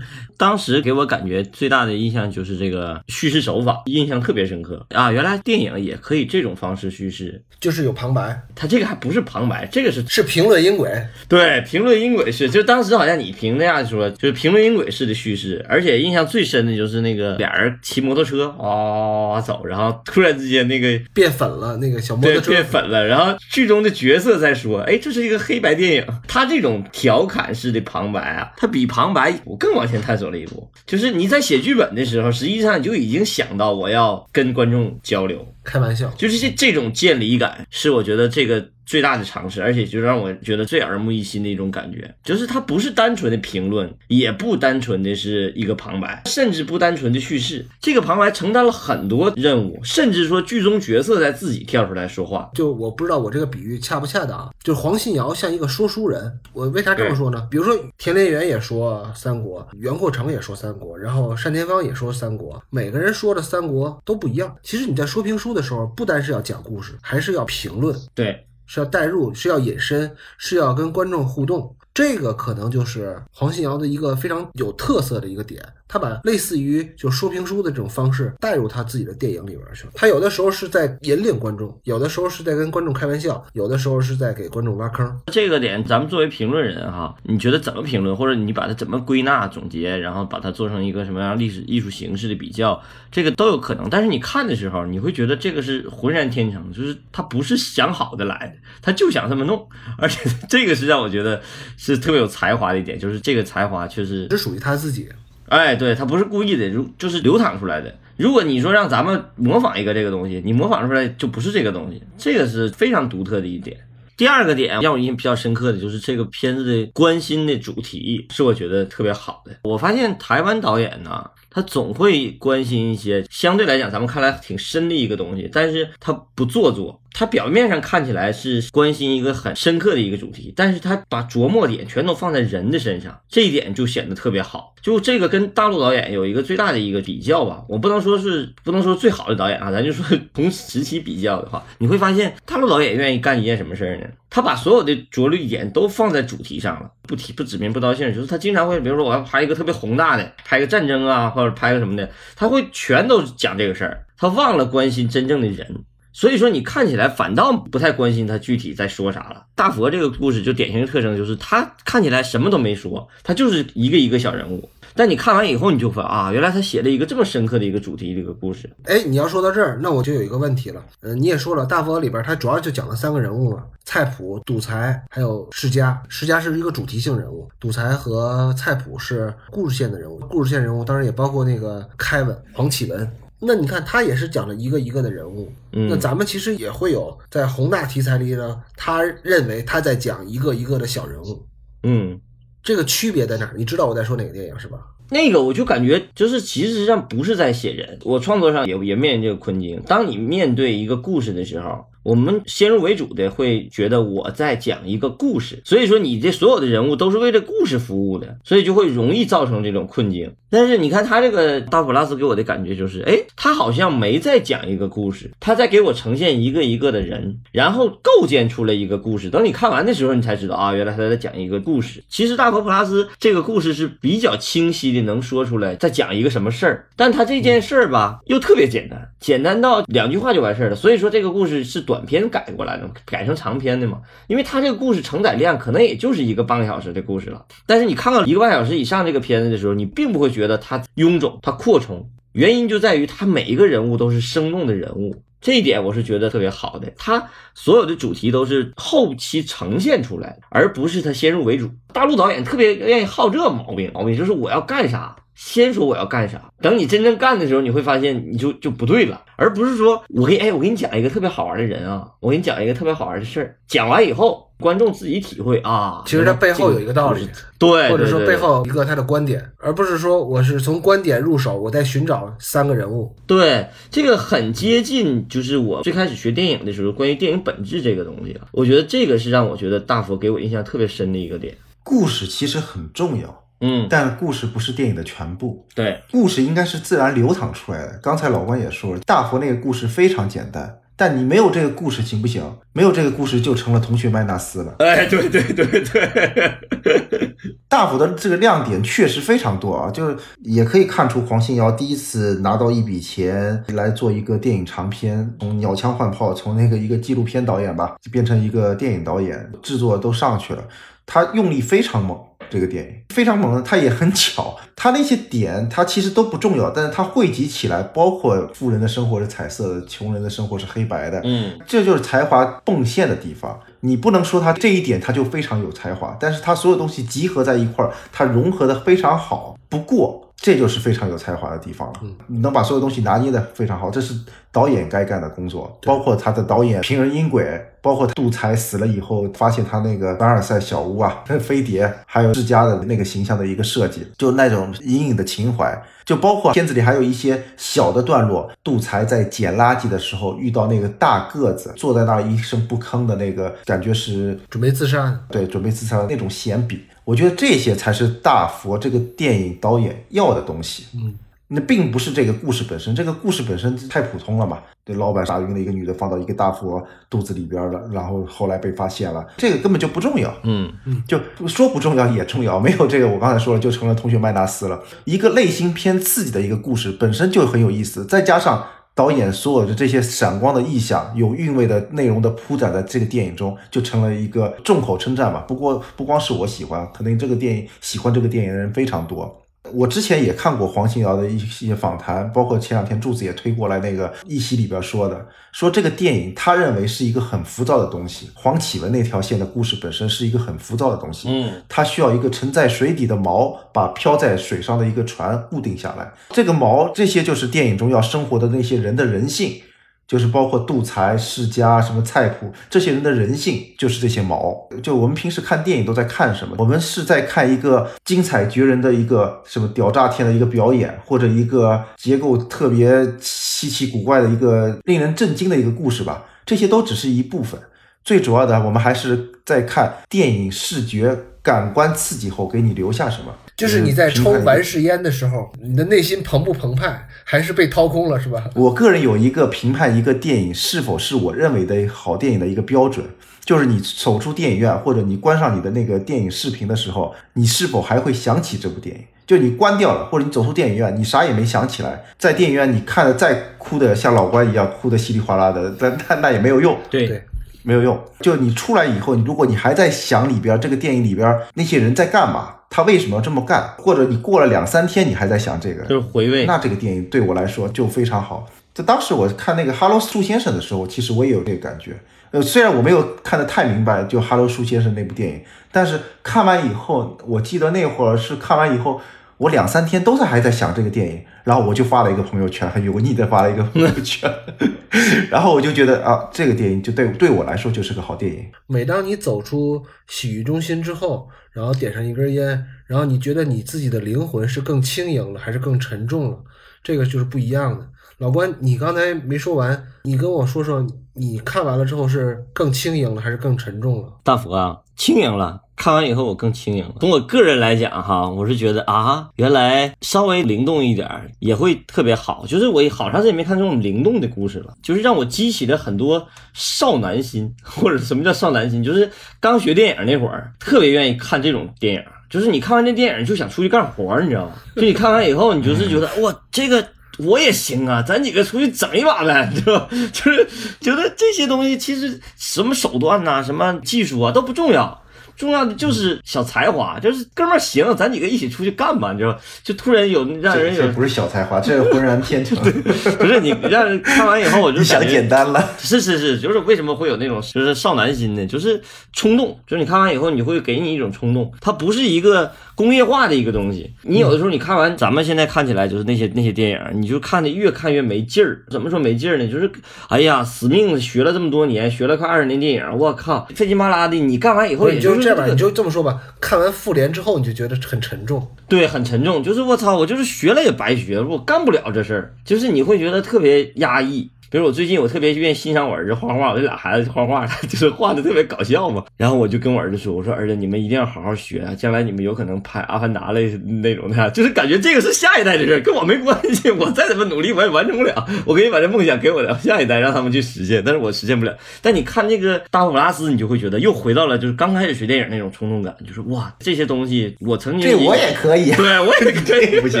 [0.36, 4.84] 当时给我感觉最大的印象就是这个叙事手法，印象特别深刻。
[4.90, 5.10] 啊！
[5.10, 10.90] 原来电影也可以这种方式叙事，就是有旁白，它这个还不是旁白，这个是是评论音轨。
[11.28, 22.50] 对评论音轨是，就当时好像你评那样说，就是评论音轨式的叙事，而且印象最深的就是那个俩人骑摩托车啊走，然后突然之间那个变粉了，那个小摩托车。
[22.50, 52.50] 变粉了，然后剧中的角色在说，哎，这是一个黑白电影，他这种调侃式的旁白啊，他比旁白我更往前探索走了一步，就是你在写剧本的时候，实际上你就已经想到我要跟观众交流，开玩笑，就是这这种见离感，是我觉得这个最大的尝试，而且就让我觉得最耳目一新的一种感觉，就是它不是单纯的评论，也不单纯的是一个旁白，甚至不单纯的叙事，这个旁白承担了很多任务，甚至说剧中角色在自己跳出来说话。
[52.54, 56.38] 就我不知道我这个比喻恰不恰当，就是黄信尧像一个说书人。
[56.52, 57.48] 我为啥这么说呢？
[57.50, 64.54] 比如说田连元也说三国，袁阔成也说三国，然后单田芳也说三国，每个人说的三国都不一样。
[64.62, 71.74] 其实你在说评书的时候，不单是要讲故事，还是要评论，对，是要代入，是要引申，是要跟观众互动。
[71.94, 79.92] 这个可能就是黄信尧的一个非常有特色的一个点，他把类似于就说评书的这种方式带入他自己的电影里边去了。
[79.94, 85.20] 他有的时候是在引领观众，有的时候是在跟观众开玩笑，有的时候是在给观众挖坑。
[85.26, 93.88] 这个点，咱们作为评论人哈，你觉得怎么评论，或者你把它怎么归纳总结，然后把它做成一个什么样历史艺术形式的比较，这个都有可能。
[93.88, 101.40] 但是你看的时候，你会觉得这个是浑然天成，就是他不是想好的来的，他就想这么弄，而且 这个是让我觉得
[101.76, 105.08] 是特别有才华的一点，就是这个才华确实只属于他自己。
[105.48, 107.94] 哎，对他不是故意的，如就是流淌出来的。
[108.16, 113.76] 如果你说让咱们模仿一个这个东西，你模仿出来就不是这个东西，这个是非常独特的一点。
[114.16, 119.50] 第二个点让我印象比较深刻的就是这个片子的关心的主题是我觉得特别好的。
[119.64, 134.74] 我发现台湾导演呢，他总会关心一些相对来讲咱们看来挺深的一个东西，但是他不做作，他表面上看起来是关心一个很深刻的一个主题，但是他把琢磨点全都放在人的身上，这一点就显得特别好。
[134.82, 144.06] 就这个跟大陆导演有一个最大的一个比较吧，我不能说是不能说最好的导演啊，咱就说同时期比较的话，你会发现大陆导演愿意干一件什么事儿呢？
[144.28, 155.84] 他把所有的着力点都放在主题上了，不提不指名不道姓，就是他经常会，比如说我要拍一个特别宏大的，拍个战争啊，或者拍个什么的，他会全都讲这个事儿，他忘了关心真正的人。
[156.14, 159.44] 所以说你看起来反倒不太关心他具体在说啥了。
[159.56, 164.66] 大佛这个故事就典型的特征就是他看起来什么都没说，他就是一个一个小人物。
[164.96, 168.70] 但你看完以后，你就发啊，原来他写了一个这么深刻的一个主题，这个故事。
[168.84, 170.80] 哎，你要说到这儿，那我就有一个问题了。
[171.00, 176.00] 嗯，你也说了，大佛里边他主要就讲了三个人物嘛，菜谱、赌财还有世家。
[176.08, 180.20] 世家是一个主题性人物，赌财和菜谱是故事线的人物。
[180.30, 183.10] 故事线人物当然也包括那个凯文黄启文。
[183.46, 185.52] 那你看他也是讲了一个一个的人物。
[185.70, 191.46] 那咱们其实也会有在宏大题材里呢，他认为他在讲一个一个的小人物。
[191.82, 192.20] 嗯。
[192.62, 193.52] 这个区别在哪？
[193.56, 194.78] 你知道我在说哪个电影是吧？
[195.10, 199.82] 那个我就感觉就是其实上不是在写人，我创作上也也面临这个困境。
[199.86, 201.84] 当你面对一个故事的时候。
[202.04, 210.32] 我们先入为主的会觉得我在讲一个故事，所以说你这所有的人物都是为这故事服务的，所以就会容易造成这种困境。
[210.50, 219.30] 但是你看他这个大普拉斯给我的感觉就是，哎，他好像没在讲一个故事，他在给我呈现一个一个的人，然后构建出了一个故事。
[219.30, 222.04] 等你看完的时候，你才知道啊，原来他在讲一个故事。
[222.08, 230.76] 其实大佛普拉斯这个故事是比较清晰的，能说出来在讲一个什么事儿，但他这件事儿吧又特别简单，简单到两句话就完事儿了。
[230.76, 231.93] 所以说这个故事是短。
[231.94, 234.00] 短片改过来的，改成长篇的嘛？
[234.26, 237.46] 因为它这个故事承载量可能也就是一个半个小时的故事了。
[237.66, 242.10] 但是你看到一个半小时以上这个片子的时候，你并不会觉得它臃肿、它扩充。
[242.32, 246.92] 原因就在于它每一个人物都是生动的人物，这一点我是觉得特别好的。
[246.98, 251.70] 它所有的主题都是后期呈现出来的，而不是它先入为主。
[251.92, 255.14] 大陆导演特别愿意好这毛病，毛病就是我要干啥。
[255.34, 266.02] 先说我要干啥，等你真正干的时候，你会发现你就就不对了，而不是说我给哎，我给你讲一个特别好玩的人啊，我给你讲一个特别好玩的事儿，讲完以后观众自己体会啊。
[266.06, 267.28] 其实它背后有一个道理，
[267.58, 273.14] 对，或者说背后一个他的观点，而不是说我是从观点入手，我在寻找三个人物。
[273.26, 281.56] 对，这个很接近，就是我最开始学电影的时候，关于电影本质这个东西啊，我觉得这个是让我觉得大佛给我印象特别深的一个点。
[281.82, 283.43] 故事其实很重要。
[283.60, 285.66] 嗯，但故事不是电影的全部。
[285.74, 287.98] 对，故事应该是自然流淌出来的。
[288.02, 292.42] 刚才老关也说了，大佛那个故事非常简单，但你没有这个故事行不行？
[292.72, 294.74] 没有这个故事就成了同学麦纳斯了。
[294.80, 297.36] 哎，对对对对，
[297.68, 310.62] 大佛的这个亮点确实非常多啊，就是也可以看出黄信尧第一次拿到一笔钱来做一个电影长片，从鸟枪换炮，从那个一个纪录片导演吧，变成一个电影导演，制作都上去了，
[311.06, 312.18] 他用力非常猛。
[312.50, 323.58] 这个电影非常猛，它也很巧， 它那些点它其实都不重要，但是它汇集起来，包括富人的生活是彩色的，穷人的生活是黑白的，嗯，这就是才华迸现的地方。
[323.80, 329.56] 你不能说它这一点它就非常有才华，但是它所有东西集合在一块儿，它融合的非常好。
[329.68, 334.14] 不过这就是非常有才华的地方了，你能把所有东西拿捏的非常好，这是
[334.52, 335.74] 导演该干的工作。
[335.84, 345.82] 包括他的导演平人音轨，包括杜才死了以后，发现他那个凡尔赛小屋啊， 飞碟，还有世家的那个形象的一个设计，就那种隐隐的情怀。
[346.04, 360.86] 就包括片子里还有一些小的段落，杜才在捡垃圾的时候遇到那个大个子坐在那儿一声不吭的那个感觉是准备自杀，对，准备自杀的那种闲笔，我觉得这些才是大佛这个电影导演要的东西。
[360.94, 361.14] 嗯。
[361.46, 364.58] 那并不是这个故事本身，这个故事本身太普通了嘛？
[364.82, 370.34] 对，老板杀晕了一个女的放到一个大佛肚子里边了，然后后来被发现了，这个根本就不重要。
[370.42, 374.82] 嗯嗯，就说不重要也重要，没有这个我刚才说了，就成了同学麦纳斯了。
[375.04, 385.40] 一个类型偏刺激的一个故事本身就很有意思，再加上导演所有的这些闪光的意象、有韵味的内容的铺展在这个电影中，就成了一个众口称赞嘛。
[385.40, 389.43] 不过不光是我喜欢，可能这个电影喜欢这个电影的人非常多。
[389.74, 398.30] 我之前也看过黄信尧的一些访谈，包括前两天柱子也推过来那个一席里边说的，说这个电影他认为是一个很浮躁的东西。
[398.34, 406.12] 黄启文那条线的故事本身是一个很浮躁的东西，嗯，它需要一个沉在水底的锚，把漂在水上的一个船固定下来。
[406.30, 409.60] 这个锚，这些就是电影中要生活的那些人的人性。
[410.06, 414.68] 就是包括杜才、世家、什么菜谱，这些人的人性就是这些毛。
[414.82, 416.54] 就我们平时看电影都在看什么？
[416.58, 426.24] 我们是在看一个精彩绝人的一个什么屌炸天的一个表演，或者一个结构特别稀奇古怪的一个令人震惊的一个故事吧？
[426.44, 427.58] 这些都只是一部分。
[428.04, 433.34] 最主要的，我们还是在看电影视觉感官刺激后给你留下什么。
[433.56, 438.50] 就是你在抽完世烟的时候，你的内心澎不澎湃，还是被掏空了，是吧？
[438.54, 443.06] 我个人有一个评判一个电影是否是我认为的好电影的一个标准，
[443.44, 449.02] 就是你走出电影院或者你关上你的那个电影视频的时候，你是否还会想起这部电影？
[449.26, 456.76] 就你关掉了，或者你走出电影院，你啥也没想起来，在电影院你看的再哭的像老关一样哭的稀里哗啦的，但但那也没有用。
[456.90, 457.22] 对对
[457.62, 457.98] 没有用。
[458.20, 466.44] 就你出来以后，你如果你还在想里边这个电影里边那些人在干嘛，他为什么要这么干，或者你过了两三天你还在想这个，就是回味。
[466.44, 468.48] 那这个电影对我来说就非常好。
[468.74, 471.96] 就当时我看那个《哈喽树先生》的时候，其实我也有这个感觉。
[472.32, 479.00] 呃，虽然我没有看得太明白，就《哈喽树先生》那部电影，但是看完以后，我记得那会儿是看完以后，
[479.44, 484.30] 我两三天都在还在想这个电影，然后我就发了一个朋友圈，很油腻的发了一个朋友圈，
[485.30, 488.46] 然后我就觉得啊，这个电影就对对我来说就是个好电影。
[488.66, 496.38] 每当你走出洗浴中心之后，然后点上一根烟，然后你觉得你自己的灵魂是更轻盈了，还是更沉重了？
[496.84, 497.84] 这个就是不一样的。
[498.18, 504.08] 老关，你刚才没说完，你跟我说说，你看完了之后是更轻盈了，还是更沉重了？
[504.22, 505.62] 大佛啊，轻盈了。
[505.76, 506.94] 看完以后我更轻盈了。
[507.00, 512.46] 从我个人来讲哈，我是觉得啊，原来稍微灵动一点也会特别好。
[512.46, 518.84] 就是我好长时间没看这种灵动的故事了，就是让我激起了很多少男心，或者什么叫少男心？
[518.84, 519.10] 就是
[519.40, 522.02] 刚学电影那会儿，特别愿意看这种电影。
[522.34, 524.52] 就是你看完这电影就想出去干活，你知道吗？
[524.74, 526.84] 就你看完以后，你就是觉得哇，这个。
[527.16, 529.88] 我也行啊，咱几个出去整一把呗， 对吧？
[530.12, 530.44] 就是
[530.80, 535.00] 觉得这些东西其实什么手段呐、什么技术啊都不重要，
[535.36, 539.38] 重要的就是小才华， 就是哥们儿行，咱几个一起出去干吧，你知道吧？
[539.62, 542.56] 就突然有让人有不是小才华，这是浑然天成。
[543.18, 545.70] 不是你让人看完以后我就 想简单了。
[545.78, 548.46] 是是是，就是为什么会有那种就是少男心呢？
[548.46, 548.80] 就是
[549.12, 553.92] 冲动，就是你看完以后，你会给你一种冲动，它不是一个工业化的一个东西。
[554.02, 558.64] 你有的时候你看完，咱们现在看起来就是那些那些电影，你就看的越看越没劲儿。
[558.70, 559.46] 怎么说没劲儿呢？
[559.46, 559.70] 就是
[560.08, 564.16] 哎呀，死命学了这么多年，学了快二十年电影，我靠，费劲巴拉的。
[564.16, 566.20] 你干完以后，也你就这样吧，你就这么说吧。
[566.40, 568.46] 看完《复联》之后，你就觉得很沉重。
[568.68, 574.30] 对，很沉重，就是我操，我就是学了也白学，我干不了这事儿，就是你会觉得特别压抑。
[574.54, 579.04] 比如我最近我特别愿意欣赏我儿子画画，我这俩孩子画画， 就是画的特别搞笑嘛。
[579.16, 583.48] 然后我就跟我儿子说：“我说儿子，你们一定要好好学啊，将来你们有可能拍《阿凡达》类
[583.82, 586.70] 那种的， 就是感觉这个是下一代的事，跟我没关系。
[586.70, 588.14] 我再怎么努力，我也完成不了。
[588.44, 591.52] 我可以把这梦想给我的下一代，让他们去实现，但是我实现不了。
[591.82, 600.00] 但你看那个大佛普拉斯，你就会觉得又回到了就是刚开始学电影那种冲动感，就是哇，这些东西我曾经这我也可以，对我也可以这你不行，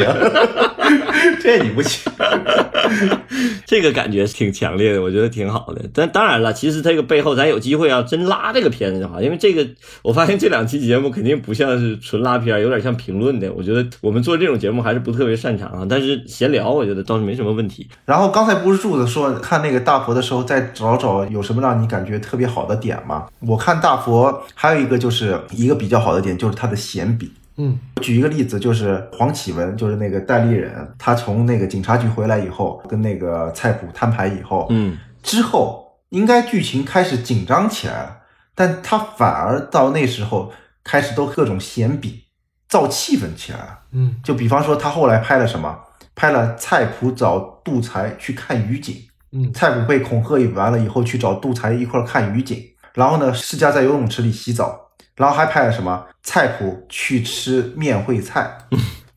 [1.42, 2.00] 这你不行。
[3.66, 5.82] 这个感觉挺挺强烈的，我觉得挺好的。
[5.92, 9.66] 但当然了，其实这个背后咱有机会要真拉这个片子就好，因为这个
[10.02, 13.52] 我发现这两期节目肯定不像是纯拉片，有点像评论的。
[13.52, 17.88] 我觉得我们做这种节目还是不特别擅长啊，但是闲聊我觉得倒是没什么问题。
[18.04, 23.26] 然后刚才不是柱子说看那个大佛的时候，再找找有什么让你感觉特别好的点吗？
[23.40, 27.30] 我看大佛还有一个就是一个比较好的点，就是他的闲笔。
[27.56, 38.16] 嗯，举一个例子，就是黄启文，就是那个戴立忍，他从那个警察局回来以后，跟那个菜谱摊牌以后，嗯，之后应该剧情开始紧张起来了，
[38.54, 40.52] 但他反而到那时候
[40.82, 42.24] 开始都各种闲笔
[42.68, 43.58] 造气氛起来。
[43.58, 43.78] 了。
[43.92, 44.16] 嗯。
[44.24, 45.78] 就比方说他后来拍了什么，
[46.14, 48.96] 拍了菜谱找杜才去看雨景，
[49.32, 49.52] 嗯。
[49.52, 52.60] 菜谱被恐吓完了以后去找杜才一块儿看雨景，
[52.94, 54.83] 然后呢世家在游泳池里洗澡，
[55.16, 58.58] 然后还派了什么菜谱去吃面会菜。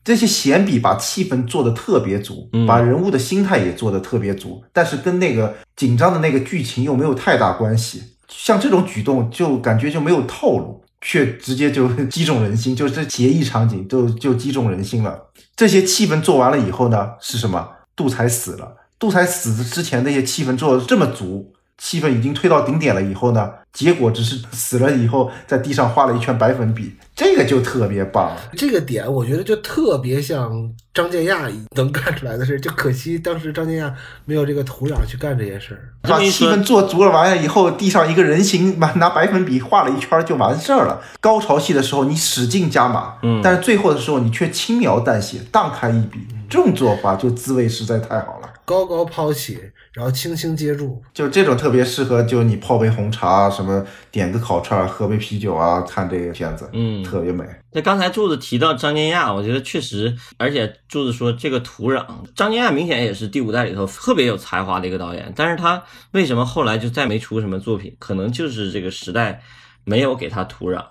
[0.04, 8.02] 这些闲笔把气氛做得特别足，嗯把人物的心态也做得特别足，但是跟那个紧张的那个剧情又没有太大关系。
[8.26, 15.30] 像这种举动就感觉就没有套路，却直接就 击中人心，就是这结义场景就就击中人心了。
[15.54, 17.68] 这些气氛做完了以后呢，是什么？
[17.94, 18.76] 杜才死了。
[18.98, 28.36] 杜才死之前那些气氛做的这么足，气氛已经推到顶点了以后呢，结果只是死了以后在地上画了一圈白粉笔，这个就特别棒。
[28.56, 30.50] 这个点我觉得就特别像
[30.92, 35.94] 张建亚能干出来的事，就可惜当时张建亚没有这个土壤去干这些事儿。
[36.02, 41.00] 把气氛做足了完了以后，地上一个人形，拿拿白粉笔画了一圈就完事儿了。
[41.20, 48.48] 高潮戏的时候你使劲加码，嗯但是最后的时候你却轻描淡写，荡开一笔，这种做法就滋味实在太好了。
[48.64, 49.58] 高高抛起，
[49.92, 51.02] 然后轻轻接住。
[51.12, 57.44] 就这种特别适合，就你泡杯红茶，什么点个烤串，喝杯啤酒啊，看这个片子，嗯特别美。
[57.72, 65.82] 那刚才柱子提到张建亚，我觉得确实，而且柱子说这个土壤，张建亚明显也是第五代里头特别有才华的一个导演，但是他
[66.12, 67.94] 为什么后来就再没出什么作品？
[67.98, 69.42] 可能就是这个时代
[69.84, 70.82] 没有给他土壤，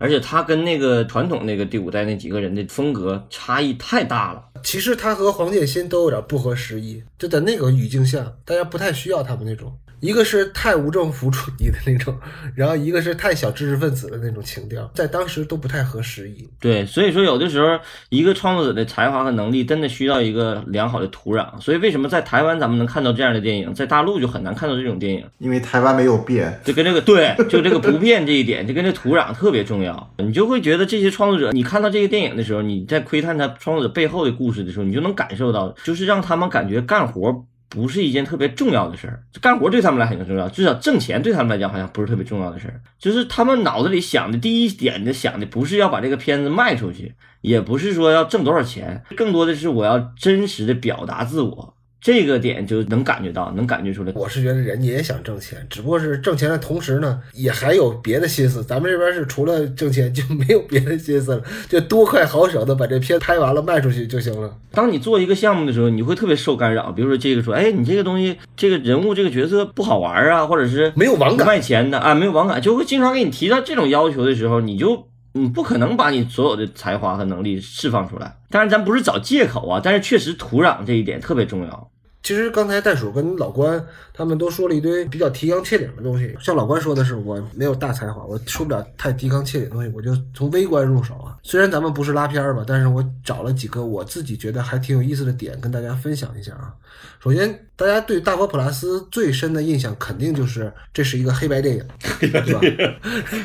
[0.00, 4.42] 而且他跟那个传统那个第五代那几个人的风格差异太大了。
[4.62, 12.16] 其实他和黄建新都有点不合时宜，就在那个语境下，大家不太需要他们那种，一个是太无政府主义的那种，
[12.54, 16.48] 然后一个是太小知识分子的那种情调，在当时都不太合时宜。
[16.58, 17.78] 对，所以说有的时候
[18.08, 21.60] 一个创作者的才华和能力真的需要一个良好的土壤。
[21.60, 25.24] 所以为什么在台湾咱们能看到这样的电影，在大陆就很难看到这种电影？
[25.38, 30.14] 因为台湾没有变，就跟这个对，就这个不变这一点，就跟这土壤特别重要。
[30.18, 39.22] 你就会觉得这些创作者，你看到这个电影的时候，你在窥探他创作者背后的故事的时候，你就能感受到，就是让他们感觉干活不是一件特别重要的事儿。
[39.40, 42.82] 干活对他们来讲很重要，至少挣钱对他们来讲好像不是特别重要的事儿。
[42.98, 51.74] 就是他们脑子里想的第一点的想的不是要把这个片子卖出去，也不是说要挣多少钱，更多的是我要真实的表达自我。
[52.00, 54.12] 这个点就能感觉到，能感觉出来。
[54.14, 58.64] 我是觉得人家也想挣钱，只不过是挣钱的同时呢，也还有别的心思。
[58.64, 64.56] 咱们这边是除了挣钱就没有别的心思了，就多快好省的把这片拍完了卖出去就行了。
[64.72, 66.90] 当你做一个项目的时候，你会特别受干扰。
[66.92, 78.36] 比如说这个说，哎，你这个东西，这个人物这个角色不好玩啊，或者是没有网感卖钱的啊，没有网感，就会经常给你提到这种要求的时候，你就你不可能把你所有的才华和能力释放出来。
[78.50, 81.90] 当然，咱不是找借口啊，但是确实土壤这一点特别重要。
[82.22, 91.36] 其实刚才袋鼠跟老关他们都说了一堆比较提纲挈领的东西，像老关说的是我没有大才华，我说不了太提纲挈领的东西，我就从微观入手啊。
[91.42, 96.74] 虽然咱们不是拉片儿吧，但是我找了几个我自己觉得还挺有意思的点跟大家分享一下啊。
[97.22, 101.84] 首先，大家对大佛普拉斯最深的印象肯定就是这是一个黑白电影，
[102.20, 102.60] 对吧？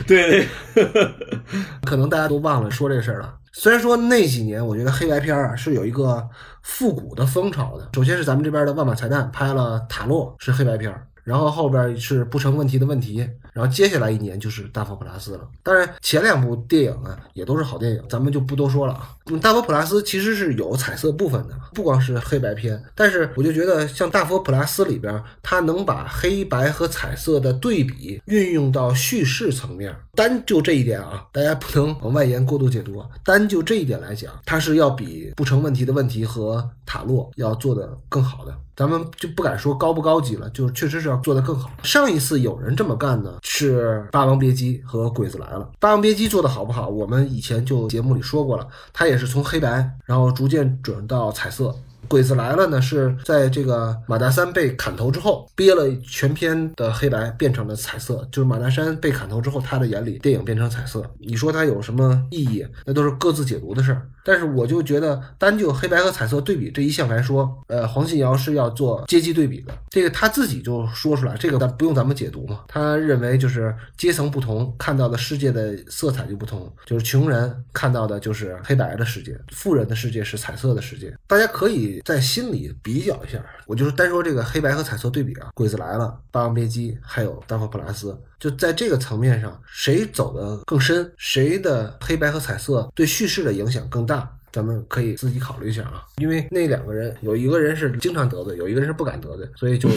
[0.05, 0.47] 对对，
[1.86, 3.36] 可能大家都忘了说这事儿了。
[3.57, 6.21] 虽然说那几年我觉得黑白片儿啊是有一个
[6.66, 15.45] 复古的风潮的，首先是咱们这边的万马财蛋拍了《塔洛》是黑白片儿，然后后边是不成问题的问题，然后接下来一年就是大佛普拉斯了。
[15.63, 19.09] 当然前两部电影啊也都是好电影，咱们就不多说了啊。
[19.41, 29.93] 大佛普拉斯其实是有彩色部分的，不光是黑白片，但是我就觉得像大佛普拉斯里边，它能把黑白和彩色的对比运用到叙事层面。
[30.13, 33.03] 单就这一点啊，大家不能往外延过度解读。
[33.23, 38.55] 单就这一点来讲，它是要比不成问题的问题和塔洛要做的更好的。
[38.76, 41.71] 咱们就不敢说高不高级了，就确实是要做得更好。
[41.84, 45.59] 上一次有人这么干呢，是《霸王别姬》和《鬼子来了》。
[45.80, 51.73] 《霸王别姬》做得好不好，我们以前就节目里说过了，它也是从黑白，然后逐渐转到彩色。
[52.07, 58.28] 鬼子来了呢，是在这个马大三被砍头之后，憋了全篇的黑白变成了彩色。
[58.32, 61.03] 就是马大山被砍头之后，他的眼里电影变成彩色。
[61.17, 62.63] 你说它有什么意义？
[62.86, 64.07] 那都是各自解读的事儿。
[64.26, 69.71] 但是我就觉得，单就黑白和彩色对比这一项来说，呃，黄信尧是要做阶级对比的。
[69.91, 72.61] 这个他自己就说出来，这个咱不用咱们解读嘛。
[72.67, 76.73] 他认为就是阶层不同，看到的世界的色彩就不同。
[76.86, 81.15] 就是穷人看到的就是黑白的世界，富人的世界是彩色的世界。
[81.28, 83.39] 大家可以在心里比较一下。
[83.67, 88.11] 我就是单说这个黑白和彩色对比啊，《鬼子来了》《霸王别姬》还有《大佛普拉斯》，
[88.45, 94.31] 就在这个层面上，谁走的更深，谁的黑白和彩色对叙事的影响更大。
[94.51, 99.89] 咱们可以自己考虑一下啊，因为那两个人有一个人是经常得罪，有一个人是不敢得罪，所以就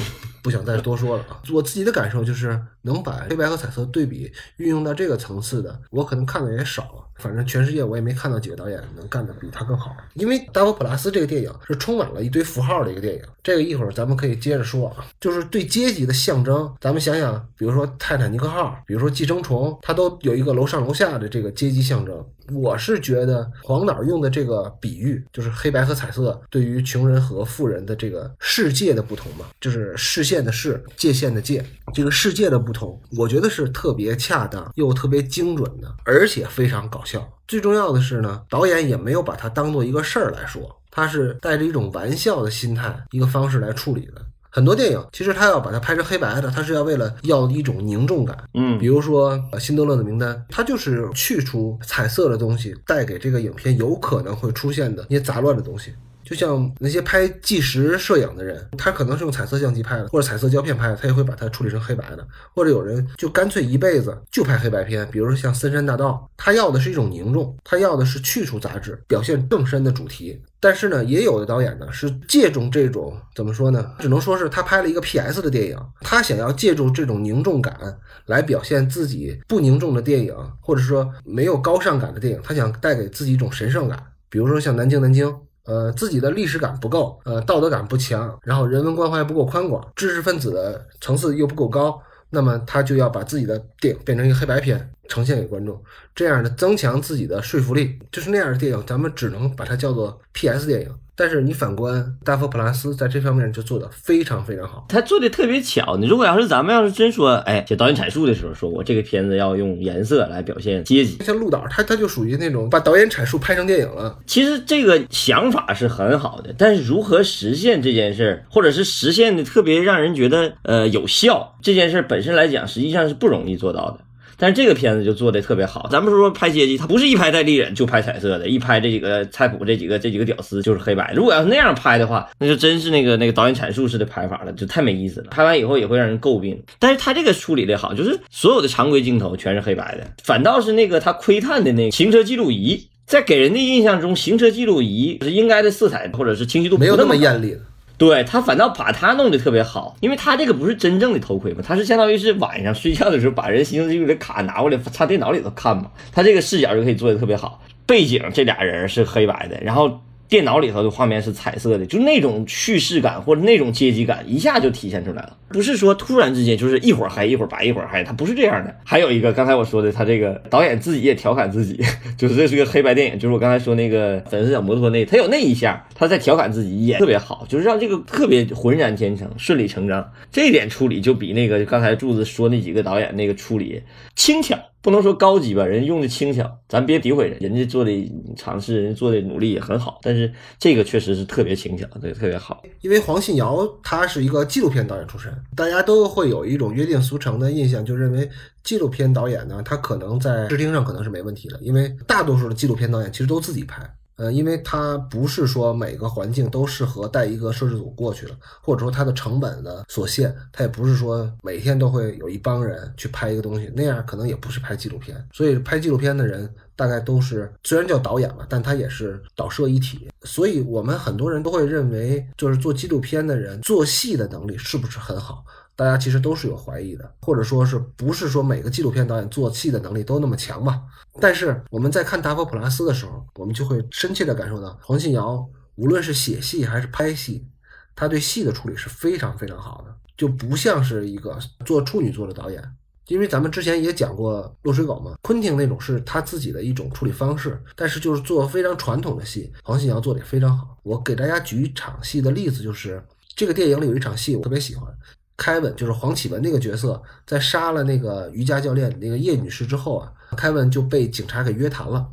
[0.42, 1.42] 不想再多说了啊。
[1.52, 7.07] 我自己的感受就是，能把黑白和彩色对比运用到这个层次的，我可能看的也少了。
[7.18, 9.96] 反正全世界我也没看到几个导演能干得比他更好。
[10.14, 15.06] 因为《大佛普拉斯》这个电影是充满了一堆符号的一个电影，这个一会儿咱们可以接着说啊。
[15.20, 22.24] 就是对阶级的象征，咱们想想，比如说泰坦尼克号，比如说寄生虫，它都有一个楼上楼下的这个阶级象征。
[22.50, 31.62] 我是觉得黄导用的这个比喻，就是黑白和彩色对于穷人和富人的这个世界的不同嘛，就是视线的视，界限的界，
[31.92, 37.07] 这个世界的不同，我觉得是特别恰当又特别精准的，而且非常搞笑。
[37.46, 44.20] 最重要的是呢，导演也没有把它当做一个事儿来说，他是带着一种玩笑的心态，一个方式来处理的。
[44.50, 48.36] 很多电影其实他要把它拍成黑白的，他是要为了要一种凝重感。
[48.54, 55.94] 嗯比如说《呃辛德勒的名单》，它就是去除彩色的东西，带给这个影片有可能会出现的一些杂乱的东西。
[56.28, 62.26] 就像那些拍纪实摄影的人，他可能是用彩色相机拍的，或者彩色胶片拍的，他也会把它处理成黑白的。
[62.54, 70.38] 或者有人就干脆一辈子就拍黑白片，比如说像《森山大道》，他要的是一种凝重，他要的是去除杂质，表现更深的主题。
[70.60, 73.92] 但是呢，也有的导演呢是借助这种怎么说呢？
[74.00, 75.40] 只能说是他拍了一个 P.S.
[75.40, 77.78] 的电影，他想要借助这种凝重感
[78.26, 84.02] 来表现自己不凝重的电影，或者说没有高尚感的电影，他想带给自己一种神圣感。
[84.28, 85.26] 比如说像《南京南京》，
[85.68, 92.00] 呃，自己的历史感不够，呃，道德感不强，然后人文关怀不够宽广，知识分子的层次又不够高，
[92.30, 94.90] 那么他就要把自己的电影变成一个黑白片。
[95.08, 95.82] 呈现给观众，
[96.14, 100.66] 这样的增强自己的说服力，就是那样的电影，咱们只能把它叫做 P.S.
[100.66, 100.94] 电影。
[101.18, 105.96] 但是你反观大佛普拉斯，在这方面就做的非常非常好，他做的特别巧。
[105.96, 114.16] 你如果要是咱们要是真说，哎，写导演阐述的时候，说我这个片子要用颜色来表现阶级，像鹿岛，他他就属于那种把导演阐述拍成电影了。
[114.26, 123.98] 其实这个想法是很好的，但是如何实现这件事儿，或者是实现的特别让人觉得呃有效，这件事本身来讲，实际上是不容易做到的。
[124.38, 131.12] 但是这个片子就做的特别好，咱们说拍阶级，他不是一拍戴立忍就拍彩色的，一拍这几个菜谱这几个这几个屌丝就是黑白。
[131.14, 135.26] 如果要是那样拍的话，那就真是那个那个导演阐述式的拍法了，就太没意思了。
[135.30, 136.62] 拍完以后也会让人诟病。
[136.78, 147.56] 但是他这个处理的好，就是所有的常规镜头全是黑白的，反倒是那个他窥探的那个行车记录仪，在给人的印象中，行车记录仪是应该的色彩或者是清晰度没有那么艳丽。
[147.98, 160.00] 对他反倒把他弄得特别好，因为他这个不是真正的头盔嘛，他是相当于是晚上睡觉的时候把人行车记录的卡拿过来插电脑里头看嘛，他这个视角就可以做的特别好，背景这俩人是黑白的，然后。
[160.28, 165.34] 电脑里头的画面是彩色的，就那种叙事感或者那种阶级感一下就体现出来了。
[165.48, 168.76] 不是说突然之间就是一会儿黑一会儿白一会儿黑，它不是这样的。
[168.84, 171.82] 还有一个刚才我说的，他这个导演自己也调侃自己，
[172.18, 180.12] 就是这是个黑白电影，就是我刚才说那个粉丝小摩托那，他有那一下，他在调侃自己也特别好，就是让这个特别浑然天成、顺理成章。
[180.30, 183.82] 这一点处理就比那个刚才柱子说那几个导演那个处理
[184.14, 184.56] 轻巧。
[184.80, 187.90] 不能说高级吧，人用的轻巧，咱别诋毁人，人家做的
[188.36, 189.98] 尝试，人家做的努力也很好。
[190.02, 192.62] 但是这个确实是特别轻巧，对，特别好。
[192.80, 198.30] 因为黄信尧他是一个纪录片导演出身，大家都会有一种约定俗成的印象，就认为
[198.62, 203.82] 纪录片导演呢，他可能在视听上可能是没问题的，因为大多数的纪录片导演其实都自己拍。
[204.18, 215.16] 呃，因为它不是说每个环境都适合带一个摄制组过去了，或者说它的成本的所限，它也不是说每天都会有一帮人去拍一个东西，那样可能也不是拍纪录片。
[215.32, 220.08] 所以拍纪录片的人大概都是虽然叫导演嘛，但他也是导摄一体。
[220.24, 225.44] 所以我们很多人都会认为，就是做纪录片的人做戏的能力是不是很好？
[225.78, 230.82] 大家其实都是有怀疑的，或者说是不是说每个纪录片导演做戏的能力都那么强吧？
[231.20, 237.46] 但是我们在看达佛普拉斯的时候，我们就会深切的感受到黄信尧无论是写戏还是拍戏，
[237.94, 242.60] 他对戏的处理是非常非常好的，就不像是一个做处女作的导演。
[243.06, 250.76] 因为咱们之前也讲过《落水狗》嘛，昆汀那种是他自己的一种处理方式，但是就是做非常传统的戏，黄信尧做的也非常好。
[250.82, 253.00] 我给大家举一场戏的例子，就是
[253.36, 254.92] 这个电影里有一场戏我特别喜欢。
[255.38, 262.06] 凯文就是黄启文那个角色，在杀了那个瑜伽教练那个叶女士之后啊，凯文就被警察给约谈了，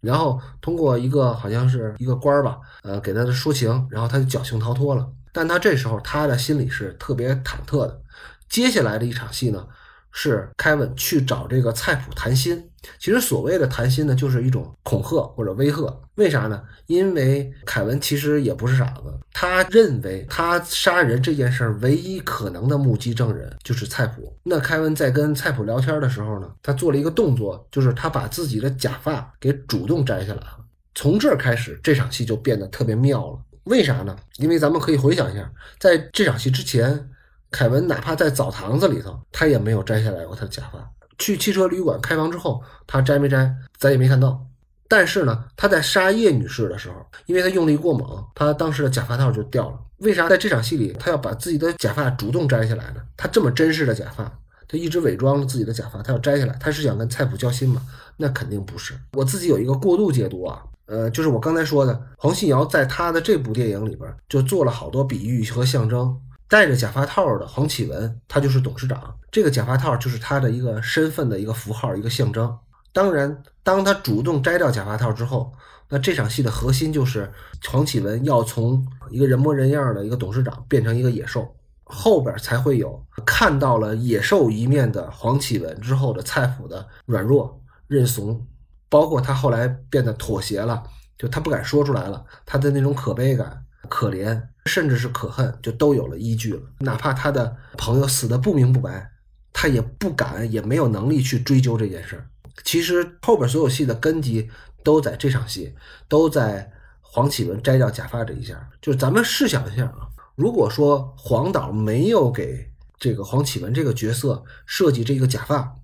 [0.00, 5.06] 然后通过一个好像是一个官儿吧，呃，给他的说情，然后他就侥幸逃脱了。
[5.32, 8.02] 但他这时候他的心里是特别忐忑的。
[8.48, 9.66] 接下来的一场戏呢？
[10.12, 12.62] 是凯文去找这个菜谱谈心，
[12.98, 15.98] 其实所谓的谈心呢，就是一种恐吓或者威吓。
[16.16, 16.62] 为啥呢？
[16.86, 24.36] 因为凯文其实也不是傻子，他认为他杀人这件事儿唯一可能的目击证人就是菜谱。
[24.42, 30.58] 那凯文在跟菜谱聊天的时候呢，他做了一个动作，就是他把自己的假发给主动摘下来了。
[30.94, 33.38] 从这儿开始，这场戏就变得特别妙了。
[33.64, 34.14] 为啥呢？
[34.36, 35.50] 因为咱们可以回想一下，
[35.80, 37.08] 在这场戏之前。
[37.52, 40.90] 凯文哪怕在澡堂子里头，他也没有摘下来过他的假发。
[41.18, 44.44] 去汽车旅馆开房之后，他摘没摘，咱也没看到。
[44.88, 46.96] 但是呢，他在杀叶女士的时候，
[47.26, 49.78] 因为他用力过猛，他当时的假发套就掉了。
[49.98, 52.96] 为啥在这场戏里，他要把自己的假发主动摘下来呢？
[53.16, 54.24] 他这么珍视的假发，
[54.66, 57.82] 他一直伪装自己的假发，他要摘下来，他是想跟菜谱交心吗？
[58.16, 58.94] 那肯定不是。
[59.12, 66.18] 我自己有一个过度解读啊，呃，就是我刚才说的，黄信尧在他的这部电影里边就做了好多比喻和象征。
[66.52, 69.16] 戴着假发套的黄启文，他就是董事长。
[69.30, 72.54] 这个假发套就是他的一个身份的一个符号，一个象征。
[72.92, 75.50] 当然，当他主动摘掉假发套之后，
[75.88, 77.32] 那这场戏的核心就是
[77.70, 88.46] 黄启文要从一个人模人样的一个董事长变成一个野兽，后边才会有看到了野兽一面的黄启文之后的菜谱的软弱认怂，
[88.90, 90.82] 包括他后来变得妥协了，
[91.16, 96.60] 就他不敢说出来了，他的那种可悲感、可怜，甚至是可恨，就都有了依据了。
[96.78, 99.10] 哪怕他的朋友死的不明不白，
[99.52, 102.26] 他也不敢，也没有能力去追究这件事儿。
[102.64, 104.48] 其实后边所有戏的根基
[104.84, 105.74] 都在这场戏，
[106.08, 108.70] 都在黄启文摘掉假发这一下。
[108.80, 115.76] 就是咱们试想一下啊，如果说黄导没有给这个黄启文这个角色设计这个假发，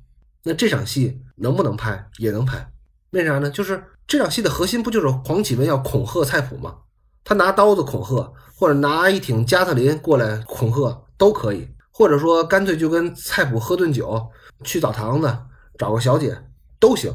[0.44, 2.08] 那这场戏能不能拍？
[2.18, 2.70] 也能拍。
[3.10, 3.50] 为啥呢？
[3.50, 6.76] 就是这场戏的核心不就是黄启文要恐吓菜谱吗？
[7.28, 14.26] 他拿刀子恐吓，或者拿一挺加特林过来恐吓都可以，或者说干脆就跟菜谱喝顿酒，
[14.64, 15.38] 去澡堂子
[15.76, 16.34] 找个小姐
[16.80, 17.14] 都行。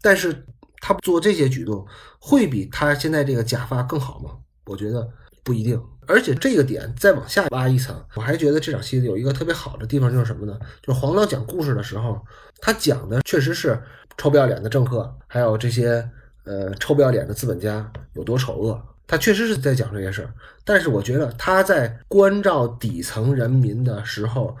[0.00, 0.46] 但是
[0.80, 1.86] 他做这些举动，
[2.18, 4.30] 会比他现在这个假发更好吗？
[4.64, 5.06] 我觉得
[5.44, 5.78] 不一定。
[6.06, 10.58] 而且这个点再往下挖一层，我还觉得这场戏有一个特别好的地方，就是什么呢？
[10.82, 12.18] 就是黄导讲故事的时候，
[12.62, 13.78] 他讲的确实是
[14.16, 16.08] 臭不要脸的政客，还有这些
[16.44, 18.82] 呃臭不要脸的资本家有多丑恶。
[19.12, 20.32] 他确实是在讲这些事儿，
[20.64, 24.56] 但是我觉得他在关照底层人民的时候，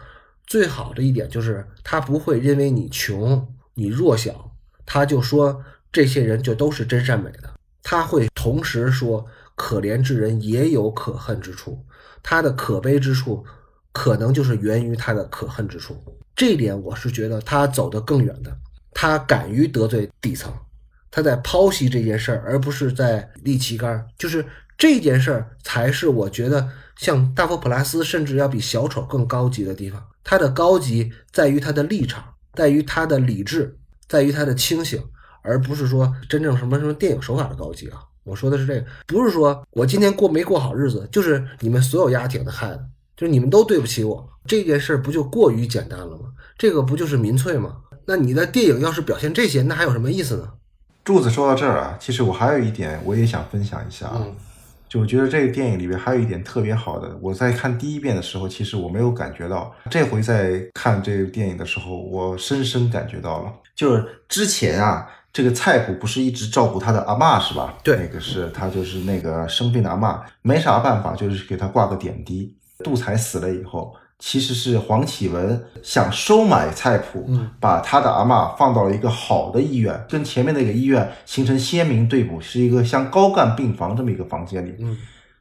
[0.46, 4.52] 最好的一点就是他不会因为你穷、你弱小，
[4.84, 7.50] 他就说这些人就都是真善美的。
[7.82, 9.24] 他会同时说，
[9.54, 11.82] 可怜之人也有可恨之处，
[12.22, 13.42] 他的可悲之处，
[13.90, 15.96] 可能就是源于他的可恨之处。
[16.36, 18.54] 这点我是觉得他走得更远的，
[18.92, 20.52] 他敢于得罪底层。
[21.12, 24.04] 他在剖析这件事儿，而不是在立旗杆。
[24.18, 24.44] 就是
[24.76, 30.02] 这件事儿，才是我觉得像大佛普拉斯，甚至要比小丑更高级的地方。
[30.24, 33.76] 他的高级在于他的立场，在于他的理智，
[34.08, 35.00] 在于他的清醒，
[35.42, 37.98] 而不是说真正什么什么电影手法的高级啊。
[38.24, 42.86] 我说的是这个，不是说我今天过没过好日子，就是你们所有丫挺的害的，
[43.16, 44.26] 就是你们都对不起我。
[44.46, 46.32] 这件事儿不就过于简单了吗？
[46.56, 47.76] 这个不就是民粹吗？
[48.06, 50.48] 那你的电影要是表现这些，那还有什么意思呢？
[51.04, 54.24] 柱子说到这儿啊，其实我还有一点我也想分享一下啊，
[54.88, 63.52] 就我觉得这个电影里边还有一点特别好的，我在看第一遍的时候，其实我没有感觉到，这回在看这个电影的时候，我深深感觉到了。
[63.74, 67.74] 就是之前啊，这个菜谱不是一直照顾他的阿嬷是吧？
[67.82, 72.54] 对那个是他就是那个生病的阿嬷，没啥办法，就是给他挂个点滴。
[72.84, 73.94] 杜才死了以后。
[74.24, 84.76] 其实是黄启文想收买菜谱，把他的阿嬷放到了一个好的医院，跟前面那个医院形成鲜明对比，是一个像高干病房这么一个房间里。
[84.78, 84.96] 嗯，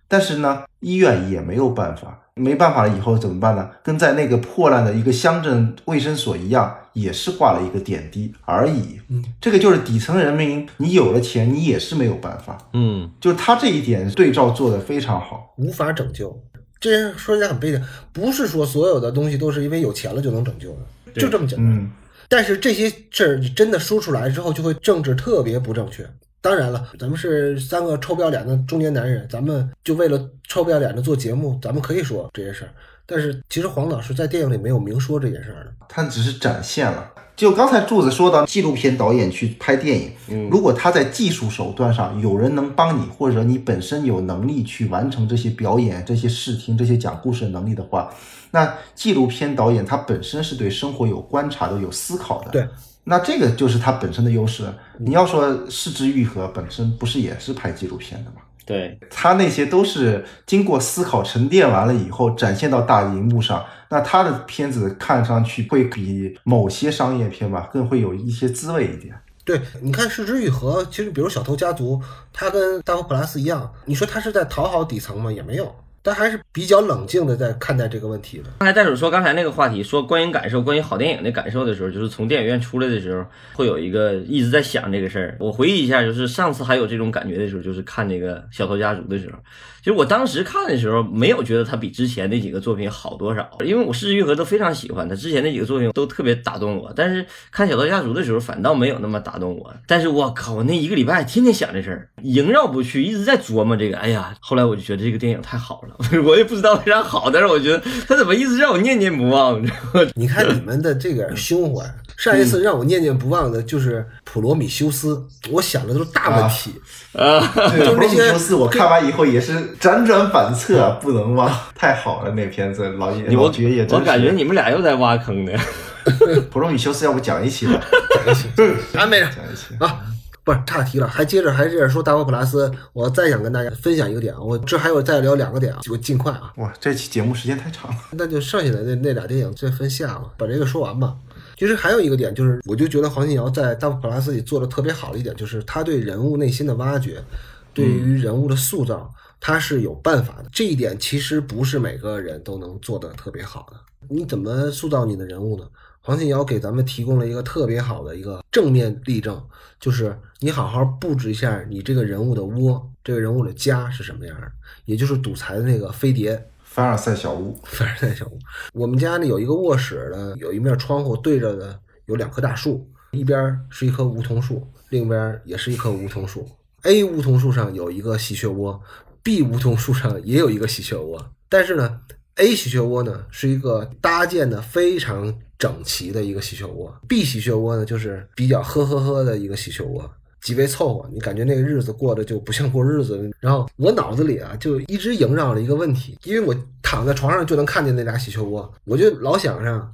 [0.08, 3.70] 但是呢，医院也没有办法，没办法了以后怎么办呢？
[3.84, 9.00] 跟在那个破烂的一个乡镇卫生所一样，也是挂了一个点滴而已。
[9.10, 12.58] 嗯，这个就是底层人民，你有了钱，你也是没有办法。
[12.74, 15.54] 嗯，就是他这一点对照做得非常好。
[15.58, 16.36] 无法拯救。
[16.82, 21.66] 这说起来很悲凉，不是说所有的东西都是因为有钱了就能拯救的，就这么简单。
[21.66, 21.90] 嗯，
[22.28, 26.06] 但是这些事儿你真的说出来之后，就会政治特别不正确。
[26.42, 32.72] 当然了，咱们是三个臭不要脸的中年男人，咱们就为了臭不要脸的做节目，咱们可以说这些事儿。
[33.06, 37.12] 但是其实黄老师在电影里没有明说这件事儿的，他只是展现了。
[37.42, 48.14] 就刚才柱子说到，纪录片导演去拍电影，嗯如果他在技术手段上有人能帮你，或者你本身有能力去完成这些表演、这些视听、这些讲故事的能力的话，
[48.52, 52.52] 那纪录片导演他本身是对生活有观察的、有思考的。
[52.52, 52.68] 对，
[53.06, 54.72] 那这个就是他本身的优势。
[55.00, 58.38] 你要说失之愈合本身不是也是拍纪录片的吗？
[58.66, 69.14] 对，他那些都是经过思考沉淀完了以后展现到大荧幕上，那他的片子看上去会比某些商业片吧更会有一些滋味一点。
[69.44, 71.98] 对，你看《失之愈合》，其实比如《小偷家族》，
[72.32, 75.32] 他跟《大佛普拉斯》一样，你说他是在讨好底层吗？
[75.32, 78.46] 也没有，但还是比较冷静的在看待这个问题的。
[78.60, 85.36] 刚才袋鼠说刚才那个话题，说观影感受，关于好电影的感受的时候，就是从电影院出来的时候，会有一个一直在想这个事儿。
[85.40, 89.38] 我回忆一下，就是上次还有这种感觉的时候，就是看那个《小偷家族》的时候。
[89.82, 96.94] 其实我当时看的时候，没有觉得他比之前那几个作品好多少，因为我失之愈合都非常喜欢他之前那几个作品都特别打动我。
[96.96, 99.74] 但是看《小偷家族》的时候，反倒没有那么打动我。
[99.88, 103.98] 但是我靠，我那一个礼拜天天想这事儿，萦绕不去，一直在琢磨这个。
[103.98, 110.12] 哎呀，后来我就觉得这个电影太好了， 我也不知道为啥好，但是我觉得他怎么一直让我念念不忘，你知道吗？
[110.14, 111.84] 你看你们的这个胸怀，
[112.22, 115.16] 上一次让我念念不忘的就是《普罗米修斯》，
[115.50, 116.80] 我想的都是大问题。
[117.14, 123.96] 啊，这个《就是那些普罗米修斯》，我看完以后也是辗转反侧，啊不能忘，太好了那片子，老爷老爵也真是。
[123.96, 125.52] 我感觉你们俩又在挖坑呢。
[126.52, 127.82] 《普罗米修斯》要不讲一期吧？
[128.24, 128.48] 讲一期
[128.96, 129.74] 安排上讲一期。
[129.80, 130.02] 啊，
[130.44, 137.98] 不是岔题了，还接着还接着说大佛普拉斯，我再想跟大家分享一个点啊，我这还有再聊两个点啊，我尽快啊，哇，这期节目时间太长了。
[138.12, 141.16] 那就剩下的那那俩电影再分下吧，把这个说完吧。
[141.62, 147.24] 其实还有一个点就是，我就觉得黄信尧在《大佛普拉斯》里做的特别好的一点，就是他对人物内心的挖掘，
[147.72, 150.50] 对于人物的塑造，他是有办法的。
[150.52, 153.78] 这一点其实不是每个人都能做的特别好的。
[154.10, 155.64] 你怎么塑造你的人物呢？
[156.00, 159.40] 黄信尧给咱们提供了一个特别好的一个正面例证，
[159.80, 164.52] 就是你好好布置一下你这个人物的窝，这个人物的家是什么样的，
[164.86, 166.44] 也就是赌财的那个飞碟。
[166.74, 168.40] 凡尔赛小屋， 凡尔赛小屋。
[168.74, 176.48] 我们家呢有一个卧室呢，有一面窗户对着的有两棵大树，一边是一棵梧桐树，另一边也是一棵梧桐树。
[176.84, 178.82] A 梧桐树上有一个喜鹊窝
[179.22, 181.34] ，B 梧桐树上也有一个喜鹊窝。
[181.50, 182.00] 但是呢
[182.36, 190.10] ，A 喜鹊窝呢是一个搭建的非常整齐的一个喜鹊窝，B 喜鹊窝呢就是比较呵呵呵的一个喜鹊窝。
[190.42, 193.32] 极为凑合，你感觉那个日子过得就不像过日子。
[193.40, 199.88] 然后我脑子里啊，就一直萦绕着一个问题，因为我躺在床上就能看见那俩喜鹊窝，我就老想着，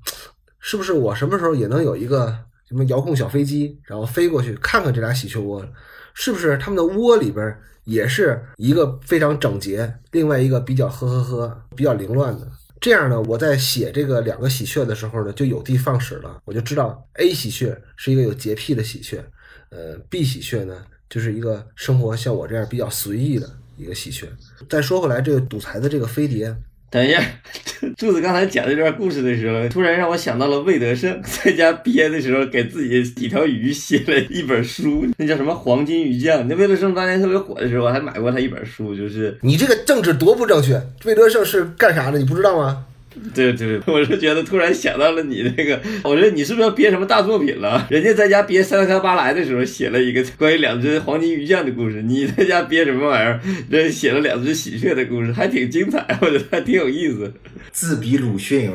[0.59, 2.33] 是不是我什么时候也能有一个
[2.67, 5.65] 什么遥控小飞机，然后飞过去看看这俩喜鹊窝，
[6.13, 12.47] 是不是他们的窝里边也是一个非常整洁，另外一个比较呵呵呵、比较凌乱的。
[12.79, 19.23] 这样呢，我在写这个两个喜鹊的时候呢，就有的放矢了，我就知道 A 喜鹊是一个有洁癖的喜鹊。
[19.69, 20.75] 呃，B 喜鹊呢，
[21.09, 24.27] 就是一个生活像我这样比较随意的一个喜鹊。
[24.69, 26.55] 再说回来，这个赌财的这个飞碟，
[26.89, 27.21] 等一下，
[27.97, 36.41] 柱子刚才讲这段故事的时候，突然让我想到了魏德胜 在家憋的时候，给自己几条鱼写了一本书，那叫什么《黄金鱼酱》。
[36.47, 40.81] 那魏德胜当年特别火的时候，我还买过他一本书，就是你这个政治多不正确。
[41.03, 42.17] 魏德胜是干啥的？
[42.17, 42.85] 你不知道吗？
[43.33, 47.85] 对对，我是觉得突然想到了你那个，我说你是不是要憋什么大作品了？
[47.89, 53.39] 人家在家憋三三八来的时候写了一个关于两只黄金鱼酱的故事，你在家憋什么玩意儿？
[53.69, 57.31] 这写了两只喜鹊的故事，还挺精彩，我觉得还挺有意思。
[57.71, 58.71] 自比鲁迅，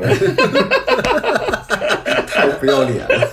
[2.26, 3.28] 太不要脸了！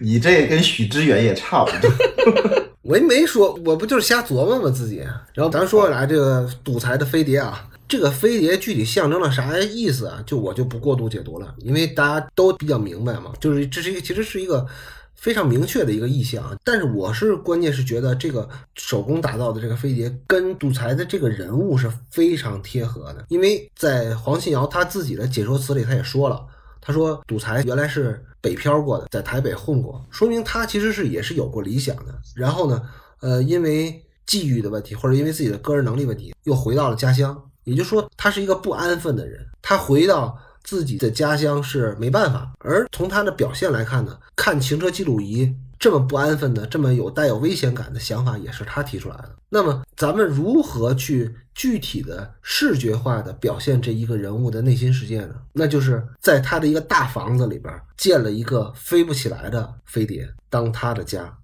[0.00, 1.90] 你这跟许知远也差不多。
[2.82, 5.02] 我也没说，我不就是瞎琢磨吗自己？
[5.34, 7.64] 然后咱说回来，这个赌财的飞碟啊。
[7.88, 10.22] 这个飞碟具体象征了啥意思啊？
[10.26, 13.32] 就我就不过度解读了，因为大家都比较明白嘛。
[13.40, 14.66] 就是这是一个其实是一个
[15.14, 16.56] 非常明确的一个意象。
[16.64, 23.24] 但是我是关键是觉得这个手工打造的这个飞碟跟赌财的这个人物是非常贴合的。
[23.28, 26.44] 因为在黄信尧他自己的解说词里他也说了，
[26.80, 32.14] 他说赌财原来是北漂过的，在台北混过，说明他其实是也是有过理想的。
[32.34, 32.82] 然后呢，
[33.20, 37.44] 呃，因为际遇的问题或者因为自己的个人能力问题，又回到了家乡。
[37.66, 39.44] 也就是说，他是一个不安分的人。
[39.60, 42.52] 他回到自己的家乡是没办法。
[42.60, 49.34] 而从他的表现来看呢，看行车记录仪这么不安分的、这么有带有危险感的想法，也是他提出来的。
[49.48, 55.34] 那么，咱们如何去具体的视觉化的表现这一个人物的内心世界呢？
[55.52, 61.36] 那就是在他的一个大房子里边建了一个飞不起来的飞碟当他的家。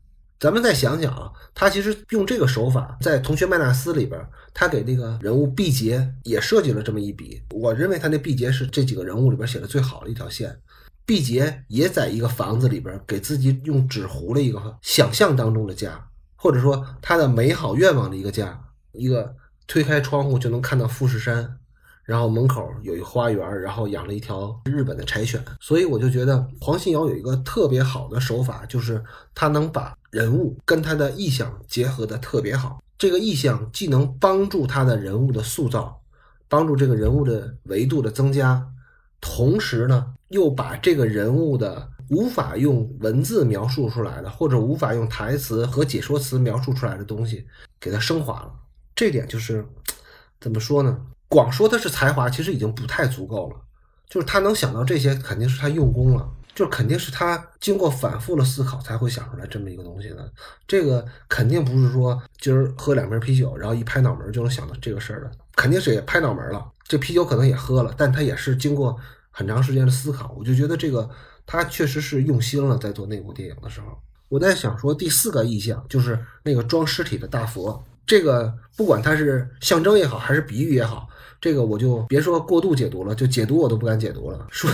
[0.43, 4.21] 咱们再想想啊，他其实用这个手法，在《同学麦纳斯》里边，
[4.53, 7.41] 他给那个人物毕节也设计了这么一笔。
[7.51, 10.59] 我认为他那毕节是这几个人物里边写的最好的一条线。
[11.07, 18.61] 毕节也在一个房子里边，给自己用纸糊了一个想象当中的家，或者说他的美好愿望的一个家。
[18.91, 19.37] 一个
[19.69, 21.57] 推开窗户就能看到富士山。
[22.05, 29.03] 然后门口有一花园，然后养了一条日本的柴犬，所以我就觉得黄信尧有一个特别好的手法，就是
[29.35, 32.83] 他能把人物跟他的意象结合的特别好。
[32.99, 36.01] 这个意象既能帮助他的人物的塑造，
[36.49, 38.65] 帮助这个人物的维度的增加，
[39.21, 47.47] 同时呢，又把这个人物的无法用文字描述出来的，或者无法用台词和解说词描述出来的东西，
[47.81, 48.53] 给它升华了。
[48.95, 49.67] 这点就是
[50.41, 51.01] 怎么说呢？
[51.33, 53.57] 光说他是才华，其实已经不太足够了。
[54.07, 60.31] 就是他能想到这些，肯定是他用功了，就肯定是他经过反复的思考才会想出来这么一个东西的。
[60.69, 66.71] 这个肯定不是说今儿喝两瓶啤酒，然后一拍脑门就能想到这个事儿的，肯定是也拍脑门了。
[66.87, 68.95] 这啤酒可能也喝了，但他也是经过
[69.31, 70.35] 很长时间的思考。
[70.39, 71.09] 我就觉得这个
[71.47, 73.99] 他确实是用心了，在做那部电影的时候。
[74.29, 81.09] 我在想说第四个意象就是那个装尸体的大佛，这个不管它是象征也好，还是比喻也好。
[81.43, 84.47] 这个我就别说过度解读了，就解读我都不敢解读了。
[84.51, 84.71] 说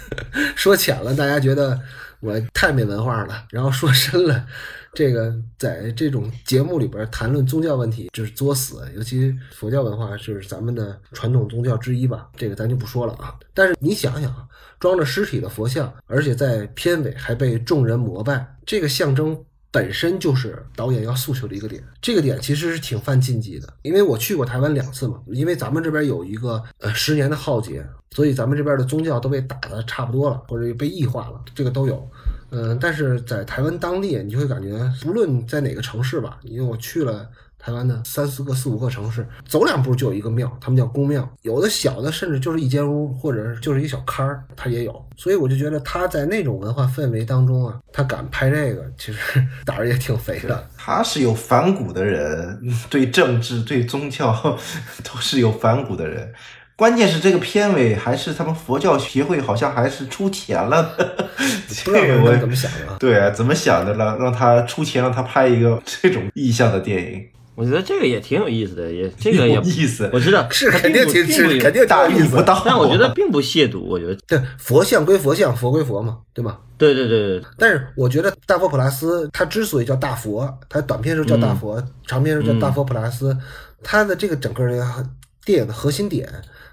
[0.54, 1.80] 说浅了，大家觉得
[2.20, 4.46] 我太没文化了；然后说深了，
[4.92, 8.86] 这个在这种节目里边谈论宗教问题就是作死。
[8.94, 13.34] 尤其佛教文化是咱们的传统宗教之一吧，这个咱就不说了啊。
[13.54, 14.48] 但是你想想，
[14.78, 21.82] 装着尸体的佛像，而且在片尾还被众人膜拜，这个象征本身就是导演要诉求的一个点。
[22.00, 32.08] 这个点其实是挺犯禁忌的，因为我去过台湾两次嘛，因为咱们这边有一个呃十年的浩劫，所以咱们这边的宗教都被打的差不多了，或者被异化了，这个都有。
[32.50, 37.28] 嗯，但是在台湾当地，你就会感觉，无论在哪个城市吧，因为我去了。
[37.62, 41.28] 台湾的三四个、四五个城市，走两步就有一个庙，他们叫公庙。
[41.42, 45.04] 有的小的甚至就是一间屋，或者就是一小龛儿，它也有。
[45.16, 49.18] 所以我就觉得他在那种文化氛围当中啊，他敢拍这个，其实
[49.66, 50.66] 胆儿也挺肥的。
[50.78, 52.58] 他是有反骨的人，
[52.88, 54.58] 对政治、对宗教
[55.04, 56.32] 都是有反骨的人。
[56.76, 60.96] 关键是这个片尾还是他们佛教协会好像还是出钱了，
[61.68, 62.96] 这个我怎么想的？
[62.98, 67.28] 对啊，怎么想的让让他出钱让他拍一个这种意象的电影？
[67.60, 70.08] 我觉得这个也挺有意思的，也这个也有意思。
[70.14, 73.80] 我知道是肯定挺是肯定大逆不道，但我觉得并不亵渎。
[73.80, 76.58] 我觉得对佛像归佛像，佛归佛嘛，对吗？
[76.78, 77.42] 对对对对。
[77.58, 83.36] 但是我觉得大佛普拉斯他之所以叫大佛，他短片时候叫大佛，长片时候叫大佛普拉斯，
[83.82, 85.06] 他的这个整个的
[85.44, 86.26] 电影的核心点，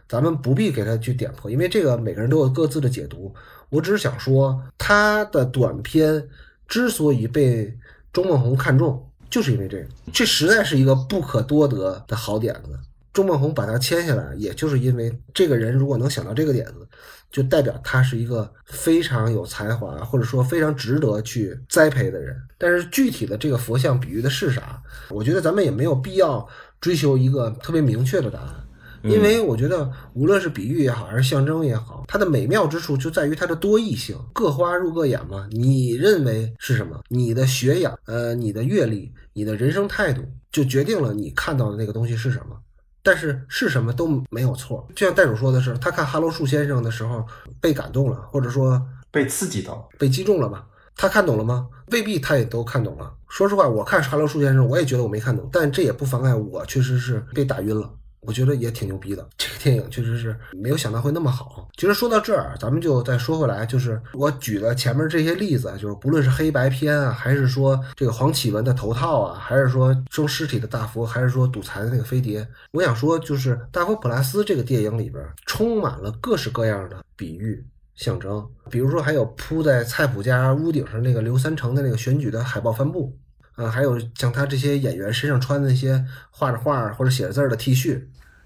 [0.07, 3.35] 咱们不必给他去点破，因为这个每个人都有各自的解读。
[3.69, 6.29] 我只是想说，他的短片
[6.65, 7.77] 之所以被
[8.13, 9.03] 钟孟宏看中。
[9.29, 12.77] 就是因为这个，这实在是一个不可多得的好点子。
[13.13, 16.87] 钟孟宏把他签下来，也就是因为这个人如果能想到这个点子，
[17.31, 22.39] 就代表他是一个非常有才华，或者说非常值得去栽培的人。
[22.59, 26.47] 但是具体的这个佛像比喻的是啥，我觉得咱们也没有必要
[26.79, 28.66] 追求一个特别明确的答案。
[29.07, 35.47] 因为我觉得，无论是比喻也好，还是象征也好，它的美妙之处就在于它的多义性，各花入各眼嘛。
[35.51, 36.99] 你认为是什么？
[37.09, 42.57] 你的学养，呃，你的阅历，你的人生态度，就决定了你看到的那个东西是什么。
[43.03, 44.85] 但是是什么都没有错。
[44.93, 47.25] 就像袋鼠说的是，他看哈喽树先生的时候
[47.61, 50.65] 被感动了，或者说被刺激到，被击中了吧？
[50.95, 51.67] 他看懂了吗？
[51.91, 53.13] 未必，他也都看懂了。
[53.29, 57.89] 说实话，我看哈喽树先生，我也觉得我没看懂，但这也不妨碍我确实是被打晕了。
[58.21, 61.67] 我觉得也挺牛逼的，这个电影确实是没有想到会那么好。
[61.77, 77.63] 其实说到这儿，咱们就再说回来，就是我举的前面这些例子，就是不论是黑白片啊，还是说这个黄启文的头套啊，还是说收尸体的大佛，还是说赌财的那个飞碟，我想说，就是《大佛普拉斯》这个电影里边充满了各式各样的比喻
[77.95, 83.17] 象征，比如说还有铺在菜谱家屋顶上那个刘三成的那个选举的海报帆布
[83.57, 88.01] 啊，还有像他这些演员身上穿的那些画着画或者写着字的 T 恤。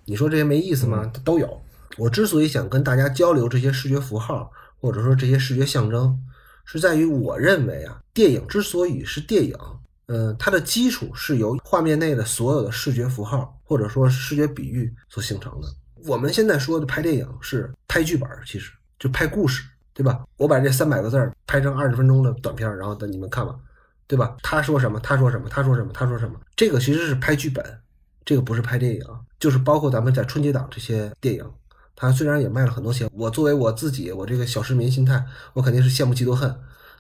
[0.05, 1.12] 你说这些没意思吗？
[1.24, 1.62] 都有。
[1.97, 4.49] 我之所以想跟大家交流这些视觉符号，
[4.80, 6.18] 或者说这些视觉象征，
[6.64, 9.55] 是在于我认为啊，电影之所以是电影，
[10.07, 15.68] 嗯，它的基础是由画面内的所有的视觉符号或者说视觉比喻所形成的。
[16.05, 19.62] 我们现在说的拍电影是拍剧本，其实就拍故事，
[19.93, 20.24] 对吧？
[20.38, 23.53] 我把这三百个字儿拍成二十分钟的短片，然后等你们看吧，
[24.12, 24.36] 对吧？
[24.43, 24.99] 他说什么？
[24.99, 25.47] 他说什么？
[25.47, 25.89] 他说什么？
[25.93, 26.38] 他说什么？
[26.53, 27.64] 这个其实是拍剧本。
[28.26, 29.01] 这个不是拍电影，
[29.39, 31.49] 就是包括咱们在春节档这些电影，
[31.95, 36.53] 它虽然也卖了很多钱，我作为我自己，我这个小市民心态，我肯定是羡慕嫉妒恨。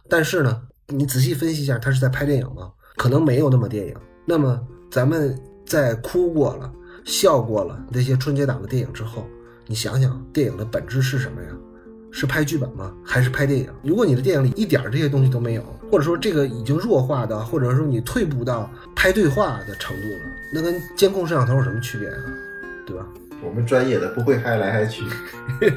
[0.07, 2.71] 但是呢，你仔细分析一下，他是在拍电影吗？
[2.95, 3.95] 可能没有那么电影。
[4.25, 6.71] 那么咱们在哭过了、
[7.03, 9.27] 笑过了那些春节档的电影之后，
[9.67, 11.49] 你想想，电影的本质是什么呀？
[12.11, 12.93] 是拍剧本吗？
[13.03, 13.67] 还是拍电影？
[13.83, 20.19] 如果你的电影里一点这些东西都没有，或者说这个已经弱化到，或者说你退步到拍对话的程度了，
[20.53, 22.15] 那跟监控摄像头有什么区别啊？
[22.85, 23.05] 对吧？
[23.43, 25.03] 我们专业的不会嗨来嗨去，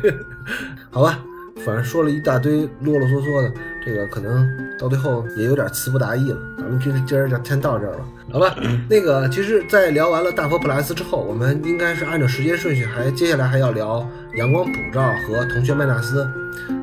[0.90, 1.18] 好吧。
[1.64, 3.52] 反正说了一大堆啰啰嗦嗦的，
[3.84, 6.38] 这个可能到最后也有点词不达意了。
[6.56, 8.54] 咱们今今儿就先到这儿了，好吧？
[8.88, 16.26] 那个，其实，在聊完了大佛普拉斯之后，我们应该是按照时间顺序，还接下来还要聊阳光普照和同学麦纳斯。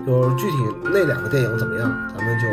[0.06, 2.48] 就是具体那两个电影怎么样，咱们就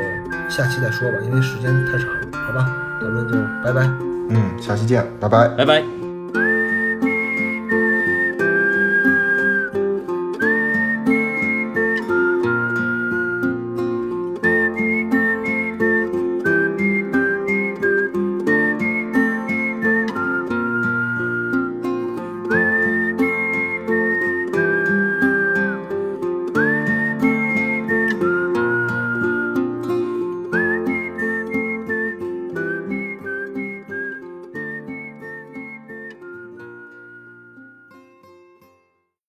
[0.51, 2.99] 下期再说吧，因为时间太长了，好吧？
[3.01, 3.82] 咱们就拜拜。
[4.30, 5.97] 嗯，下期见，拜拜，拜拜。